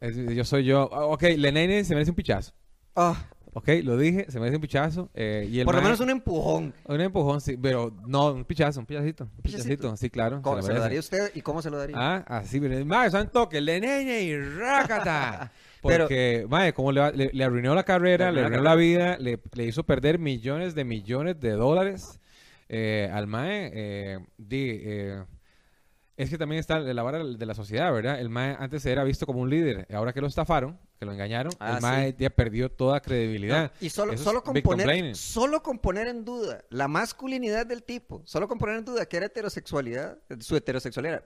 Es- 0.01 0.15
yo 0.15 0.43
soy 0.43 0.65
yo. 0.65 0.89
Ah, 0.91 1.05
Ok, 1.05 1.23
Lenene 1.37 1.83
se 1.83 1.93
merece 1.93 2.11
un 2.11 2.15
pichazo. 2.15 2.51
Ah, 2.95 3.15
Ok, 3.53 3.69
lo 3.83 3.97
dije, 3.97 4.27
se 4.29 4.39
merece 4.39 4.57
un 4.57 4.61
pichazo. 4.61 5.09
eh, 5.15 5.47
y 5.49 5.59
el 5.61 5.65
por 5.65 5.73
lo 5.73 5.81
menos 5.81 5.99
un 5.99 6.11
empujón. 6.11 6.75
un 6.85 7.01
empujón, 7.01 7.41
sí, 7.41 7.57
pero 7.57 7.91
no, 8.05 8.31
un 8.33 8.45
pichazo, 8.45 8.79
un 8.79 8.85
pichacito. 8.85 9.23
Un 9.23 9.29
pichacito? 9.41 9.63
pichacito, 9.69 9.97
sí, 9.97 10.11
claro. 10.11 10.41
¿Cómo 10.43 10.61
se 10.61 10.71
lo 10.73 10.79
daría 10.79 10.99
usted 10.99 11.31
y 11.33 11.41
cómo 11.41 11.63
se 11.63 11.71
lo 11.71 11.77
daría? 11.79 11.95
Ah, 11.97 12.23
así, 12.27 12.59
pero 12.59 12.85
mae, 12.85 13.09
son 13.09 13.27
toque, 13.29 13.59
Lenene 13.59 14.21
y 14.21 14.37
rácata. 14.39 15.51
Pero- 15.87 16.03
Porque, 16.05 16.45
mae, 16.49 16.73
como 16.73 16.91
le, 16.91 16.99
va- 17.01 17.11
le, 17.11 17.29
le 17.33 17.43
arruinó 17.43 17.73
la 17.75 17.83
carrera, 17.83 18.31
Le 18.31 18.41
arruinó 18.41 18.63
la 18.63 18.75
vida, 18.75 19.17
le, 19.17 19.39
le 19.53 19.63
hizo 19.65 19.83
perder 19.83 20.19
millones 20.19 20.75
de 20.75 20.83
millones 20.83 21.39
de 21.39 21.51
dólares 21.51 22.19
eh, 22.69 23.09
al 23.13 23.27
mae. 23.27 23.71
eh, 23.73 24.19
di, 24.37 24.69
eh, 24.83 25.23
es 26.17 26.31
que 26.31 26.37
también 26.39 26.59
está 26.59 26.79
la 26.79 27.03
vara 27.03 27.23
de 27.23 27.45
la 27.45 27.53
sociedad, 27.53 27.93
¿verdad? 27.93 28.19
El 28.19 28.29
mae 28.29 28.55
antes 28.59 28.83
era 28.87 29.03
visto 29.03 29.27
como 29.27 29.39
un 29.41 29.51
líder. 29.51 29.85
Ahora 29.93 30.13
que 30.13 30.19
lo 30.21 30.25
estafaron, 30.25 30.79
que 30.99 31.05
lo 31.05 31.11
engañaron, 31.11 31.53
Ah, 31.59 31.75
el 31.75 31.81
mae 31.83 32.15
ya 32.17 32.31
perdió 32.31 32.71
toda 32.71 32.99
credibilidad. 33.01 33.71
No, 33.79 33.85
y 33.85 33.89
solo, 33.91 34.13
Eso 34.13 34.23
solo, 34.23 34.43
con 34.43 34.55
poner, 34.63 35.15
solo 35.15 35.61
con 35.61 35.77
poner 35.77 36.07
en 36.07 36.25
duda 36.25 36.63
la 36.71 36.87
masculinidad 36.87 37.67
del 37.67 37.83
tipo, 37.83 38.23
solo 38.25 38.47
con 38.47 38.57
poner 38.57 38.77
en 38.79 38.85
duda 38.85 39.05
que 39.05 39.17
era 39.17 39.27
heterosexualidad, 39.27 40.17
su 40.39 40.55
heterosexualidad, 40.55 41.23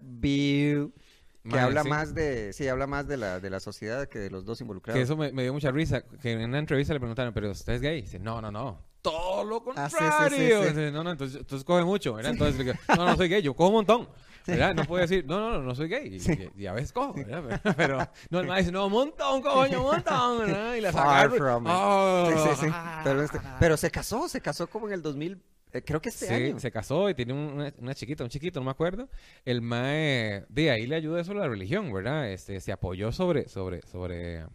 que 1.49 1.59
habla 1.59 1.83
sí. 1.83 1.89
más 1.89 2.13
de, 2.13 2.53
sí, 2.53 2.67
habla 2.67 2.87
más 2.87 3.07
de 3.07 3.17
la, 3.17 3.39
de 3.39 3.49
la 3.49 3.59
sociedad 3.59 4.07
que 4.07 4.19
de 4.19 4.29
los 4.29 4.45
dos 4.45 4.61
involucrados. 4.61 4.97
Que 4.97 5.03
eso 5.03 5.17
me, 5.17 5.31
me 5.31 5.43
dio 5.43 5.53
mucha 5.53 5.71
risa. 5.71 6.01
Que 6.21 6.31
en 6.33 6.43
una 6.49 6.59
entrevista 6.59 6.93
le 6.93 6.99
preguntaron, 6.99 7.33
¿pero 7.33 7.51
usted 7.51 7.73
es 7.73 7.81
gay? 7.81 8.01
Dice, 8.01 8.19
no, 8.19 8.41
no, 8.41 8.51
no. 8.51 8.79
Todo 9.01 9.43
lo 9.43 9.55
Ah, 9.75 9.89
contrario. 9.89 10.29
sí, 10.29 10.35
sí, 10.35 10.51
sí. 10.51 10.67
Dice, 10.69 10.91
no, 10.91 11.03
no, 11.03 11.11
entonces, 11.11 11.39
entonces 11.39 11.65
coge 11.65 11.83
mucho, 11.83 12.13
¿verdad? 12.13 12.33
Entonces, 12.33 12.75
no, 12.89 13.05
no 13.05 13.15
soy 13.15 13.29
gay, 13.29 13.41
yo 13.41 13.55
cojo 13.55 13.69
un 13.69 13.75
montón. 13.75 14.09
¿Verdad? 14.47 14.73
No 14.73 14.85
puede 14.85 15.03
decir, 15.03 15.23
no, 15.27 15.39
no, 15.39 15.51
no, 15.51 15.61
no 15.61 15.75
soy 15.75 15.87
gay. 15.87 16.17
Y, 16.55 16.61
y 16.63 16.65
a 16.65 16.73
veces 16.73 16.91
cojo, 16.91 17.13
¿verdad? 17.13 17.61
Pero, 17.63 17.75
pero 17.77 18.07
no, 18.31 18.39
el 18.39 18.57
dice, 18.59 18.71
no, 18.71 18.87
un 18.87 18.91
montón, 18.91 19.41
coño, 19.41 19.83
un 19.83 19.91
montón, 19.91 20.39
¿verdad? 20.39 20.73
Y 20.75 20.81
la. 20.81 20.89
Oh, 20.89 21.61
ah. 21.67 23.01
Pero, 23.03 23.21
este- 23.23 23.39
pero 23.59 23.77
se 23.77 23.91
casó, 23.91 24.27
se 24.27 24.41
casó 24.41 24.67
como 24.67 24.87
en 24.87 24.93
el 24.93 25.01
2000, 25.03 25.39
eh, 25.73 25.81
creo 25.83 26.01
que 26.01 26.09
este 26.09 26.27
Sí, 26.27 26.33
año. 26.33 26.59
se 26.59 26.71
casó 26.71 27.09
y 27.09 27.13
tiene 27.15 27.33
una, 27.33 27.73
una 27.77 27.93
chiquita, 27.95 28.23
un 28.23 28.29
chiquito, 28.29 28.59
no 28.59 28.65
me 28.65 28.71
acuerdo. 28.71 29.09
El 29.45 29.61
mae, 29.61 30.45
de 30.49 30.71
ahí 30.71 30.87
le 30.87 30.95
ayuda 30.95 31.21
eso 31.21 31.31
a 31.31 31.35
la 31.35 31.47
religión, 31.47 31.91
¿verdad? 31.93 32.29
Este, 32.31 32.59
se 32.61 32.71
apoyó 32.71 33.11
sobre, 33.11 33.47
sobre, 33.49 33.81
sobre 33.83 34.45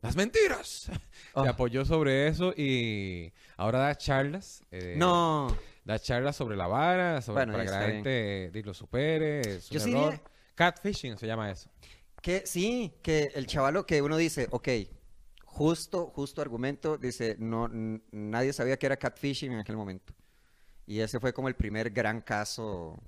las 0.00 0.16
mentiras. 0.16 0.90
Se 1.34 1.48
apoyó 1.48 1.84
sobre 1.84 2.26
eso 2.28 2.52
y 2.56 3.32
ahora 3.56 3.78
da 3.78 3.94
charlas. 3.96 4.62
eh, 4.70 4.94
No, 4.98 5.56
Da 5.84 5.98
charlas 5.98 6.36
sobre 6.36 6.56
la 6.56 6.66
vara, 6.66 7.22
sobre, 7.22 7.44
Bueno, 7.46 7.52
para 7.54 7.64
que 7.64 7.70
la 7.70 7.78
bien. 7.78 7.90
gente 7.92 8.50
di, 8.52 8.62
lo 8.62 8.74
supere, 8.74 9.42
Yo 9.70 9.80
sí 9.80 9.90
diría- 9.92 10.20
Catfishing 10.54 11.16
se 11.18 11.26
llama 11.26 11.50
eso. 11.50 11.70
que 12.20 12.42
sí, 12.46 12.92
que 13.02 13.30
el 13.34 13.46
chavalo 13.46 13.84
que 13.86 14.00
uno 14.02 14.16
dice, 14.16 14.46
ok, 14.50 14.68
justo, 15.44 16.06
justo 16.14 16.40
argumento, 16.42 16.98
dice, 16.98 17.36
no, 17.38 17.68
nadie 18.12 18.52
sabía 18.52 18.76
que 18.78 18.86
era 18.86 18.96
catfishing 18.96 19.52
en 19.52 19.58
aquel 19.60 19.76
momento. 19.76 20.12
Y 20.86 21.00
ese 21.00 21.20
fue 21.20 21.32
como 21.32 21.48
el 21.48 21.54
primer 21.54 21.90
gran 21.90 22.20
caso, 22.20 22.98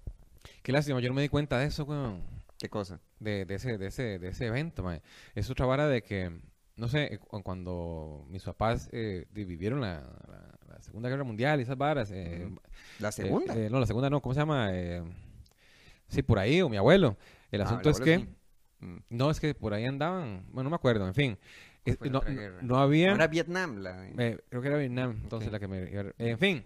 Qué 0.63 0.73
lástima, 0.73 1.01
yo 1.01 1.09
no 1.09 1.15
me 1.15 1.23
di 1.23 1.29
cuenta 1.29 1.59
de 1.59 1.67
eso, 1.67 1.85
weón. 1.85 2.23
¿qué 2.59 2.69
cosa? 2.69 3.01
de, 3.19 3.45
de 3.45 3.55
ese, 3.55 3.79
de, 3.79 3.87
ese, 3.89 4.19
de 4.19 4.29
ese 4.29 4.47
evento, 4.47 4.83
mae. 4.83 5.03
Es 5.35 5.51
otra 5.51 5.67
vara 5.67 5.89
de 5.89 6.03
que, 6.03 6.31
no 6.77 6.89
sé, 6.89 7.15
eh, 7.15 7.19
cu- 7.19 7.43
cuando 7.43 8.27
mis 8.29 8.43
papás 8.43 8.89
eh, 8.93 9.27
vivieron 9.33 9.81
la, 9.81 10.01
la- 10.29 10.59
la 10.75 10.83
Segunda 10.83 11.09
Guerra 11.09 11.25
Mundial 11.25 11.61
y 11.61 11.63
esas 11.65 11.77
varas. 11.79 12.11
eh, 12.13 12.47
Ujú. 12.47 12.61
La 13.01 13.09
eh, 13.09 13.13
segunda. 13.13 13.55
eh, 13.57 13.69
no, 13.71 13.81
la 13.81 13.87
segunda 13.87 14.09
no, 14.11 14.21
¿cómo 14.23 14.35
se 14.35 14.41
llama? 14.41 14.69
Eh, 14.73 15.03
sí, 16.09 16.23
por 16.23 16.39
ahí, 16.39 16.61
o 16.63 16.69
mi 16.69 16.77
abuelo. 16.77 17.17
El 17.51 17.61
Ah, 17.63 17.65
asunto 17.65 17.89
el 17.91 17.95
es 17.95 18.01
que, 18.01 18.19
sí. 18.19 18.29
Mm. 18.81 18.97
no, 19.11 19.31
es 19.31 19.41
que 19.41 19.55
por 19.55 19.73
ahí 19.75 19.85
andaban, 19.87 20.45
bueno, 20.49 20.65
no 20.65 20.71
me 20.71 20.77
acuerdo, 20.77 21.07
en 21.07 21.15
fin. 21.15 21.39
No, 21.87 22.11
no- 22.11 22.21
guerra? 22.23 22.59
no 22.63 22.79
había... 22.79 23.11
Ahora 23.13 23.27
Vietnam, 23.27 23.77
la... 23.79 24.09
Eh, 24.09 24.39
creo 24.49 24.63
que 24.63 24.69
era 24.69 24.77
Vietnam, 24.79 25.19
entonces 25.23 25.51
la 25.53 25.59
que 25.61 25.69
me... 25.69 26.13
En 26.19 26.39
fin, 26.39 26.65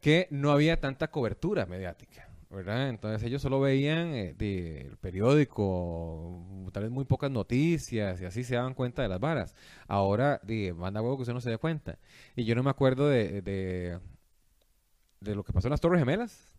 que 0.00 0.28
no 0.30 0.50
había 0.52 0.78
tanta 0.80 1.10
cobertura 1.10 1.66
mediática, 1.66 2.28
¿verdad? 2.50 2.88
Entonces 2.88 3.22
ellos 3.26 3.42
solo 3.42 3.60
veían 3.60 4.14
eh, 4.14 4.34
de- 4.38 4.82
el 4.82 4.96
periódico, 4.96 6.44
tal 6.72 6.84
vez 6.84 6.92
muy 6.92 7.04
pocas 7.04 7.30
noticias 7.30 8.20
y 8.20 8.24
así 8.24 8.44
se 8.44 8.54
daban 8.54 8.74
cuenta 8.74 9.02
de 9.02 9.08
las 9.08 9.20
varas. 9.20 9.54
Ahora, 9.86 10.40
de, 10.44 10.72
manda 10.72 11.02
huevo 11.02 11.16
que 11.16 11.22
usted 11.22 11.34
no 11.34 11.40
se 11.40 11.50
dé 11.50 11.58
cuenta. 11.58 11.98
Y 12.36 12.44
yo 12.44 12.54
no 12.54 12.62
me 12.62 12.70
acuerdo 12.70 13.08
de, 13.08 13.42
de, 13.42 13.98
de 15.20 15.34
lo 15.34 15.42
que 15.44 15.52
pasó 15.52 15.68
en 15.68 15.72
las 15.72 15.80
Torres 15.80 15.98
Gemelas. 16.00 16.52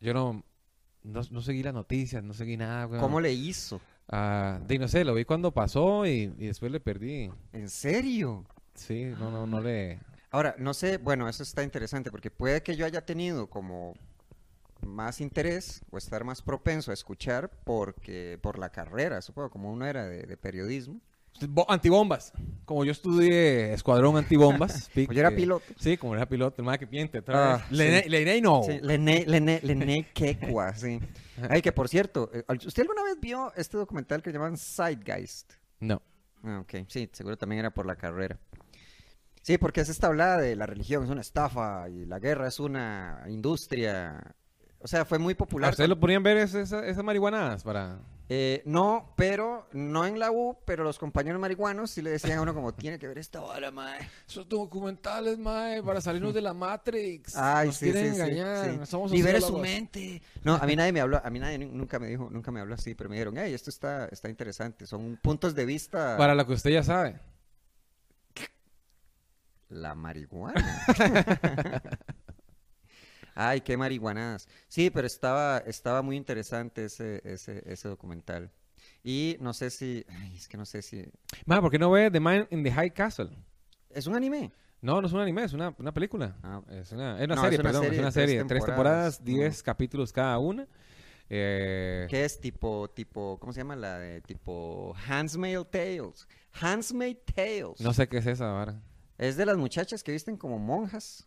Yo 0.00 0.12
no, 0.12 0.44
no, 1.02 1.20
no 1.30 1.40
seguí 1.40 1.62
las 1.62 1.74
noticias, 1.74 2.22
no 2.22 2.34
seguí 2.34 2.56
nada. 2.56 2.98
¿Cómo 3.00 3.20
le 3.20 3.32
hizo? 3.32 3.80
Ah, 4.08 4.60
de, 4.66 4.78
no 4.78 4.88
sé, 4.88 5.04
lo 5.04 5.14
vi 5.14 5.24
cuando 5.24 5.52
pasó 5.52 6.06
y, 6.06 6.34
y 6.38 6.46
después 6.46 6.70
le 6.70 6.80
perdí. 6.80 7.30
¿En 7.52 7.68
serio? 7.70 8.44
Sí, 8.74 9.04
no, 9.18 9.30
no, 9.30 9.46
no 9.46 9.60
le... 9.60 10.00
Ahora, 10.34 10.56
no 10.58 10.74
sé, 10.74 10.96
bueno, 10.96 11.28
eso 11.28 11.44
está 11.44 11.62
interesante 11.62 12.10
porque 12.10 12.28
puede 12.28 12.60
que 12.60 12.74
yo 12.74 12.84
haya 12.84 13.06
tenido 13.06 13.46
como 13.48 13.94
más 14.84 15.20
interés 15.20 15.80
o 15.92 15.96
estar 15.96 16.24
más 16.24 16.42
propenso 16.42 16.90
a 16.90 16.94
escuchar 16.94 17.52
porque 17.62 18.36
por 18.42 18.58
la 18.58 18.70
carrera, 18.70 19.22
supongo, 19.22 19.50
como 19.50 19.70
uno 19.72 19.86
era 19.86 20.06
de, 20.06 20.24
de 20.24 20.36
periodismo. 20.36 21.00
Bo- 21.48 21.70
Antibombas. 21.70 22.32
Como 22.64 22.84
yo 22.84 22.90
estudié 22.90 23.74
escuadrón 23.74 24.16
antibombas. 24.16 24.90
pic, 24.94 25.12
yo 25.12 25.20
era 25.20 25.28
eh, 25.28 25.36
piloto. 25.36 25.72
Sí, 25.78 25.96
como 25.96 26.16
era 26.16 26.26
piloto, 26.28 26.56
el 26.62 26.66
más 26.66 26.78
que 26.78 26.88
piente. 26.88 27.22
Ah, 27.28 27.64
sí. 27.70 28.40
No. 28.42 28.62
Sí, 28.64 28.80
Lené, 28.82 29.24
Lené 29.62 30.08
Quecua, 30.14 30.74
sí. 30.74 30.98
Ay, 31.48 31.62
que 31.62 31.70
por 31.70 31.88
cierto, 31.88 32.28
eh, 32.34 32.42
¿usted 32.66 32.82
alguna 32.82 33.04
vez 33.04 33.20
vio 33.20 33.52
este 33.54 33.76
documental 33.76 34.20
que 34.20 34.32
llaman 34.32 34.56
Zeitgeist? 34.58 35.52
No. 35.78 36.02
Ah, 36.42 36.58
ok, 36.62 36.86
sí, 36.88 37.08
seguro 37.12 37.38
también 37.38 37.60
era 37.60 37.70
por 37.70 37.86
la 37.86 37.94
carrera. 37.94 38.36
Sí, 39.44 39.58
porque 39.58 39.82
es 39.82 39.90
esta 39.90 40.06
hablada 40.06 40.38
de 40.38 40.56
la 40.56 40.64
religión 40.64 41.04
es 41.04 41.10
una 41.10 41.20
estafa 41.20 41.86
y 41.90 42.06
la 42.06 42.18
guerra 42.18 42.48
es 42.48 42.58
una 42.60 43.24
industria. 43.28 44.34
O 44.78 44.88
sea, 44.88 45.04
fue 45.04 45.18
muy 45.18 45.34
¿A 45.34 45.36
popular. 45.36 45.70
¿Ustedes 45.70 45.90
lo 45.90 46.00
podrían 46.00 46.22
ver 46.22 46.38
esa- 46.38 46.60
esa- 46.62 46.86
esas 46.86 47.04
marihuanadas 47.04 47.62
para...? 47.62 47.98
Eh, 48.30 48.62
no, 48.64 49.12
pero 49.18 49.68
no 49.74 50.06
en 50.06 50.18
la 50.18 50.30
U, 50.30 50.56
pero 50.64 50.82
los 50.82 50.98
compañeros 50.98 51.38
marihuanos 51.38 51.90
sí 51.90 52.00
le 52.00 52.08
decían 52.08 52.38
a 52.38 52.40
uno 52.40 52.54
como 52.54 52.72
tiene 52.72 52.98
que 52.98 53.06
ver 53.06 53.18
esta 53.18 53.42
hora, 53.42 53.70
mae. 53.70 53.98
Esos 54.26 54.48
documentales, 54.48 55.36
mae, 55.38 55.82
para 55.82 56.00
salirnos 56.00 56.32
de 56.32 56.40
la 56.40 56.54
Matrix. 56.54 57.36
Ay, 57.36 57.70
sí, 57.70 57.92
sí, 57.92 58.14
sí, 58.14 58.20
sí. 58.64 58.96
Libere 59.10 59.40
su 59.42 59.58
mente. 59.58 60.22
No, 60.42 60.54
a 60.54 60.64
mí 60.64 60.74
nadie 60.74 60.92
me 60.92 61.00
habló, 61.02 61.20
a 61.22 61.28
mí 61.28 61.38
nadie 61.38 61.58
nu- 61.58 61.70
nunca 61.70 61.98
me 61.98 62.06
dijo, 62.06 62.30
nunca 62.30 62.50
me 62.50 62.60
habló 62.60 62.74
así, 62.76 62.94
pero 62.94 63.10
me 63.10 63.16
dijeron, 63.16 63.34
hey, 63.36 63.52
esto 63.52 63.68
está, 63.68 64.06
está 64.06 64.30
interesante, 64.30 64.86
son 64.86 65.18
puntos 65.22 65.54
de 65.54 65.66
vista. 65.66 66.16
Para 66.16 66.34
lo 66.34 66.46
que 66.46 66.54
usted 66.54 66.70
ya 66.70 66.82
sabe. 66.82 67.20
La 69.68 69.94
marihuana. 69.94 70.62
Ay, 73.34 73.60
qué 73.62 73.76
marihuanadas. 73.76 74.48
Sí, 74.68 74.90
pero 74.90 75.06
estaba, 75.06 75.58
estaba 75.58 76.02
muy 76.02 76.16
interesante 76.16 76.84
ese, 76.84 77.20
ese, 77.24 77.62
ese 77.66 77.88
documental. 77.88 78.50
Y 79.02 79.36
no 79.40 79.52
sé 79.52 79.70
si, 79.70 80.04
ay, 80.08 80.36
es 80.36 80.46
que 80.46 80.56
no 80.56 80.64
sé 80.64 80.82
si, 80.82 81.04
Mae, 81.46 81.60
¿por 81.60 81.70
qué 81.70 81.78
no 81.78 81.90
ve 81.90 82.10
The 82.10 82.20
Man 82.20 82.46
in 82.50 82.62
the 82.62 82.70
High 82.70 82.92
Castle? 82.92 83.30
¿es 83.90 84.06
un 84.06 84.14
anime? 84.14 84.52
No, 84.80 85.00
no 85.00 85.06
es 85.06 85.12
un 85.12 85.20
anime, 85.20 85.44
es 85.44 85.52
una, 85.52 85.74
una 85.78 85.92
película. 85.92 86.36
Ah. 86.42 86.60
Es 86.70 86.92
una, 86.92 87.18
es 87.18 87.24
una 87.26 87.34
No, 87.36 87.42
serie, 87.42 87.56
es 87.56 87.60
una 87.60 87.68
perdón. 87.70 87.82
serie 87.84 87.96
es 87.96 88.02
una 88.02 88.10
serie. 88.12 88.44
Tres 88.44 88.64
temporadas. 88.64 89.18
temporadas, 89.18 89.24
diez 89.24 89.62
capítulos 89.62 90.12
cada 90.12 90.38
una. 90.38 90.66
Eh, 91.30 92.06
¿Qué 92.10 92.24
es 92.24 92.38
tipo, 92.38 92.88
tipo, 92.90 93.38
¿cómo 93.40 93.52
se 93.52 93.60
llama 93.60 93.74
la 93.76 93.98
de 93.98 94.20
tipo 94.20 94.94
Handmaid's 95.08 95.70
Tales? 95.70 96.28
Handmaid's 96.60 97.24
Tales. 97.34 97.80
no 97.80 97.94
sé 97.94 98.06
qué 98.08 98.18
es 98.18 98.26
esa 98.26 98.50
ahora. 98.50 98.80
Es 99.18 99.36
de 99.36 99.46
las 99.46 99.56
muchachas 99.56 100.02
que 100.02 100.12
visten 100.12 100.36
como 100.36 100.58
monjas. 100.58 101.26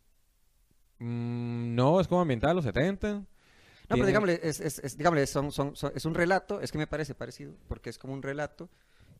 Mm, 0.99 1.75
no, 1.75 1.99
es 1.99 2.07
como 2.07 2.21
ambiental, 2.21 2.55
los 2.55 2.65
70. 2.65 3.13
No, 3.89 3.95
pero 3.95 4.05
digámosle, 4.05 4.39
es, 4.43 4.59
es, 4.59 4.79
es- 4.79 4.97
digámosle, 4.97 5.25
son, 5.27 5.51
son, 5.51 5.75
son- 5.75 5.93
es 5.95 6.03
un 6.05 6.13
relato, 6.13 6.59
es 6.59 6.71
que 6.71 6.77
me 6.77 6.87
parece 6.87 7.15
parecido, 7.15 7.53
porque 7.67 7.89
es 7.89 7.97
como 7.97 8.13
un 8.13 8.21
relato 8.21 8.69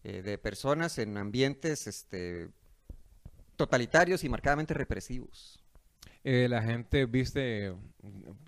eh, 0.04 0.22
de 0.22 0.38
personas 0.38 0.98
en 0.98 1.18
ambientes 1.18 1.88
este, 1.88 2.50
totalitarios 3.56 4.24
y 4.24 4.30
marcadamente 4.30 4.74
represivos. 4.74 5.64
Eh, 6.24 6.48
la 6.50 6.62
gente 6.62 7.06
viste 7.06 7.74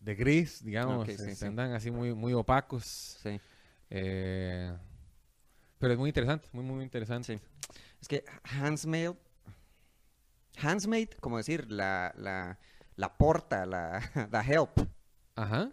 de 0.03 0.15
gris, 0.15 0.63
digamos, 0.63 1.07
sí, 1.07 1.17
se 1.17 1.35
sí. 1.35 1.45
andan 1.45 1.71
así 1.71 1.91
muy, 1.91 2.13
muy 2.13 2.33
opacos. 2.33 3.17
Sí, 3.23 3.39
eh, 3.89 4.73
pero 5.77 5.93
es 5.93 5.99
muy 5.99 6.09
interesante, 6.09 6.49
muy, 6.51 6.63
muy 6.65 6.83
interesante. 6.83 7.37
sí. 7.37 7.43
Es 8.01 8.07
que 8.07 8.23
Handmaid, 8.43 9.11
Handmaid, 10.61 11.09
como 11.19 11.37
decir, 11.37 11.71
la, 11.71 12.13
la, 12.17 12.57
la 12.95 13.17
porta, 13.17 13.65
la, 13.65 14.01
la 14.31 14.41
help. 14.41 14.79
Ajá. 15.35 15.71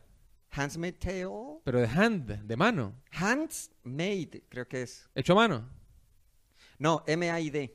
Handmaid 0.50 0.94
Tale. 0.98 1.60
Pero 1.64 1.80
de 1.80 1.86
hand, 1.88 2.26
de 2.46 2.56
mano, 2.56 2.94
Handmaid, 3.12 4.36
creo 4.48 4.66
que 4.66 4.82
es. 4.82 5.08
hecho 5.14 5.32
a 5.32 5.36
mano. 5.36 5.68
No, 6.78 7.02
M-A-I-D. 7.06 7.74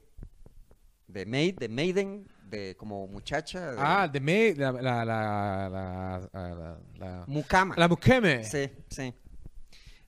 De 1.08 1.26
maid, 1.26 1.58
de 1.60 1.68
maiden, 1.68 2.28
de 2.50 2.76
como 2.78 3.06
muchacha. 3.08 3.72
de- 3.72 3.78
Ah, 3.80 4.08
de 4.08 4.20
me, 4.22 4.56
la, 4.56 4.72
la, 4.72 5.04
la, 5.06 5.70
la, 5.70 6.30
la, 6.34 6.80
la, 6.98 7.24
Mucama. 7.28 7.76
la. 7.78 8.44
Sí, 8.44 8.70
sí. 8.90 9.14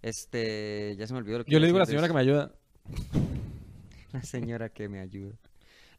Este, 0.02 0.96
ya 0.98 1.06
se 1.08 1.14
me 1.14 1.20
olvidó 1.20 1.40
lo 1.40 1.46
que 1.46 1.52
Yo 1.52 1.60
le 1.60 1.66
digo 1.68 1.78
a 1.78 1.80
la 1.82 1.86
señora 1.86 2.08
que 2.08 2.14
me 2.14 2.20
ayuda. 2.22 2.54
La 4.12 4.24
señora 4.24 4.70
que 4.70 4.88
me 4.90 5.00
ayuda. 5.00 5.36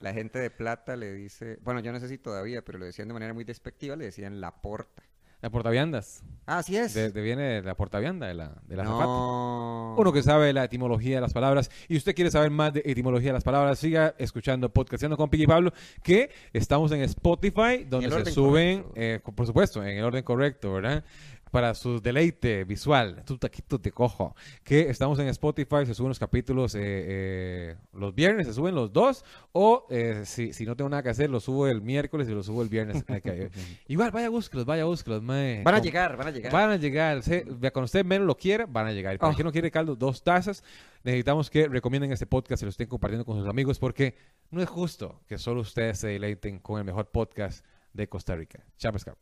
La 0.00 0.12
gente 0.12 0.38
de 0.38 0.50
plata 0.50 0.96
le 0.96 1.12
dice, 1.12 1.58
bueno, 1.62 1.80
yo 1.80 1.92
no 1.92 2.00
sé 2.00 2.08
si 2.08 2.18
todavía, 2.18 2.62
pero 2.62 2.78
lo 2.78 2.84
decían 2.84 3.08
de 3.08 3.14
manera 3.14 3.34
muy 3.34 3.44
despectiva, 3.44 3.96
le 3.96 4.06
decían 4.06 4.40
la 4.40 4.50
porta. 4.60 5.02
La 5.44 5.50
portaviandas. 5.50 6.22
Ah, 6.46 6.56
así 6.56 6.74
es. 6.74 6.94
De, 6.94 7.10
de 7.10 7.20
viene 7.20 7.42
de 7.42 7.62
la 7.62 7.74
portavianda, 7.74 8.26
de 8.26 8.32
la, 8.32 8.62
de 8.66 8.76
la 8.76 8.84
no. 8.84 9.94
Uno 9.94 10.10
que 10.10 10.22
sabe 10.22 10.54
la 10.54 10.64
etimología 10.64 11.16
de 11.16 11.20
las 11.20 11.34
palabras 11.34 11.70
y 11.86 11.98
usted 11.98 12.14
quiere 12.14 12.30
saber 12.30 12.50
más 12.50 12.72
de 12.72 12.80
etimología 12.86 13.28
de 13.28 13.34
las 13.34 13.44
palabras, 13.44 13.78
siga 13.78 14.14
escuchando 14.16 14.72
Podcastando 14.72 15.18
con 15.18 15.28
Piggy 15.28 15.46
Pablo, 15.46 15.74
que 16.02 16.30
estamos 16.54 16.92
en 16.92 17.02
Spotify, 17.02 17.84
donde 17.86 18.24
se 18.24 18.32
suben, 18.32 18.86
eh, 18.94 19.20
por 19.22 19.46
supuesto, 19.46 19.84
en 19.84 19.98
el 19.98 20.04
orden 20.04 20.24
correcto, 20.24 20.72
¿verdad? 20.72 21.04
Para 21.54 21.72
su 21.74 22.00
deleite 22.00 22.64
visual, 22.64 23.22
tu 23.24 23.38
taquito 23.38 23.80
te 23.80 23.92
cojo, 23.92 24.34
que 24.64 24.90
estamos 24.90 25.20
en 25.20 25.28
Spotify, 25.28 25.86
se 25.86 25.94
suben 25.94 26.08
los 26.08 26.18
capítulos 26.18 26.74
eh, 26.74 26.80
eh, 26.82 27.76
los 27.92 28.12
viernes, 28.12 28.48
se 28.48 28.52
suben 28.54 28.74
los 28.74 28.92
dos, 28.92 29.24
o 29.52 29.86
eh, 29.88 30.22
si, 30.24 30.52
si 30.52 30.66
no 30.66 30.74
tengo 30.74 30.90
nada 30.90 31.04
que 31.04 31.10
hacer, 31.10 31.30
los 31.30 31.44
subo 31.44 31.68
el 31.68 31.80
miércoles 31.80 32.28
y 32.28 32.32
los 32.32 32.46
subo 32.46 32.60
el 32.62 32.68
viernes. 32.68 33.02
Ok, 33.08 33.26
eh, 33.26 33.50
Igual, 33.86 34.10
vaya 34.10 34.30
búsquelos, 34.30 34.66
vaya 34.66 34.84
búsquelos, 34.84 35.22
mae. 35.22 35.62
Van 35.62 35.76
a 35.76 35.78
llegar, 35.78 36.16
van 36.16 36.26
a 36.26 36.30
llegar. 36.32 36.52
Van 36.52 36.70
a 36.70 36.76
llegar. 36.76 37.22
se- 37.22 37.44
cuando 37.44 37.84
usted 37.84 38.04
menos 38.04 38.26
lo 38.26 38.36
quiera, 38.36 38.66
van 38.66 38.88
a 38.88 38.92
llegar. 38.92 39.14
Y 39.14 39.18
para 39.18 39.32
Oh. 39.32 39.36
que 39.36 39.44
no 39.44 39.52
quiere 39.52 39.70
caldo, 39.70 39.94
dos 39.94 40.24
tazas. 40.24 40.64
Necesitamos 41.04 41.50
que 41.50 41.68
recomienden 41.68 42.10
este 42.10 42.26
podcast 42.26 42.62
y 42.62 42.66
lo 42.66 42.70
estén 42.70 42.88
compartiendo 42.88 43.24
con 43.24 43.38
sus 43.38 43.46
amigos 43.48 43.78
porque 43.78 44.16
no 44.50 44.60
es 44.60 44.68
justo 44.68 45.20
que 45.28 45.38
solo 45.38 45.60
ustedes 45.60 46.00
se 46.00 46.08
deleiten 46.08 46.58
con 46.58 46.80
el 46.80 46.84
mejor 46.84 47.12
podcast 47.12 47.64
de 47.92 48.08
Costa 48.08 48.34
Rica. 48.34 48.64
Chao, 48.76 48.92
pescado. 48.92 49.16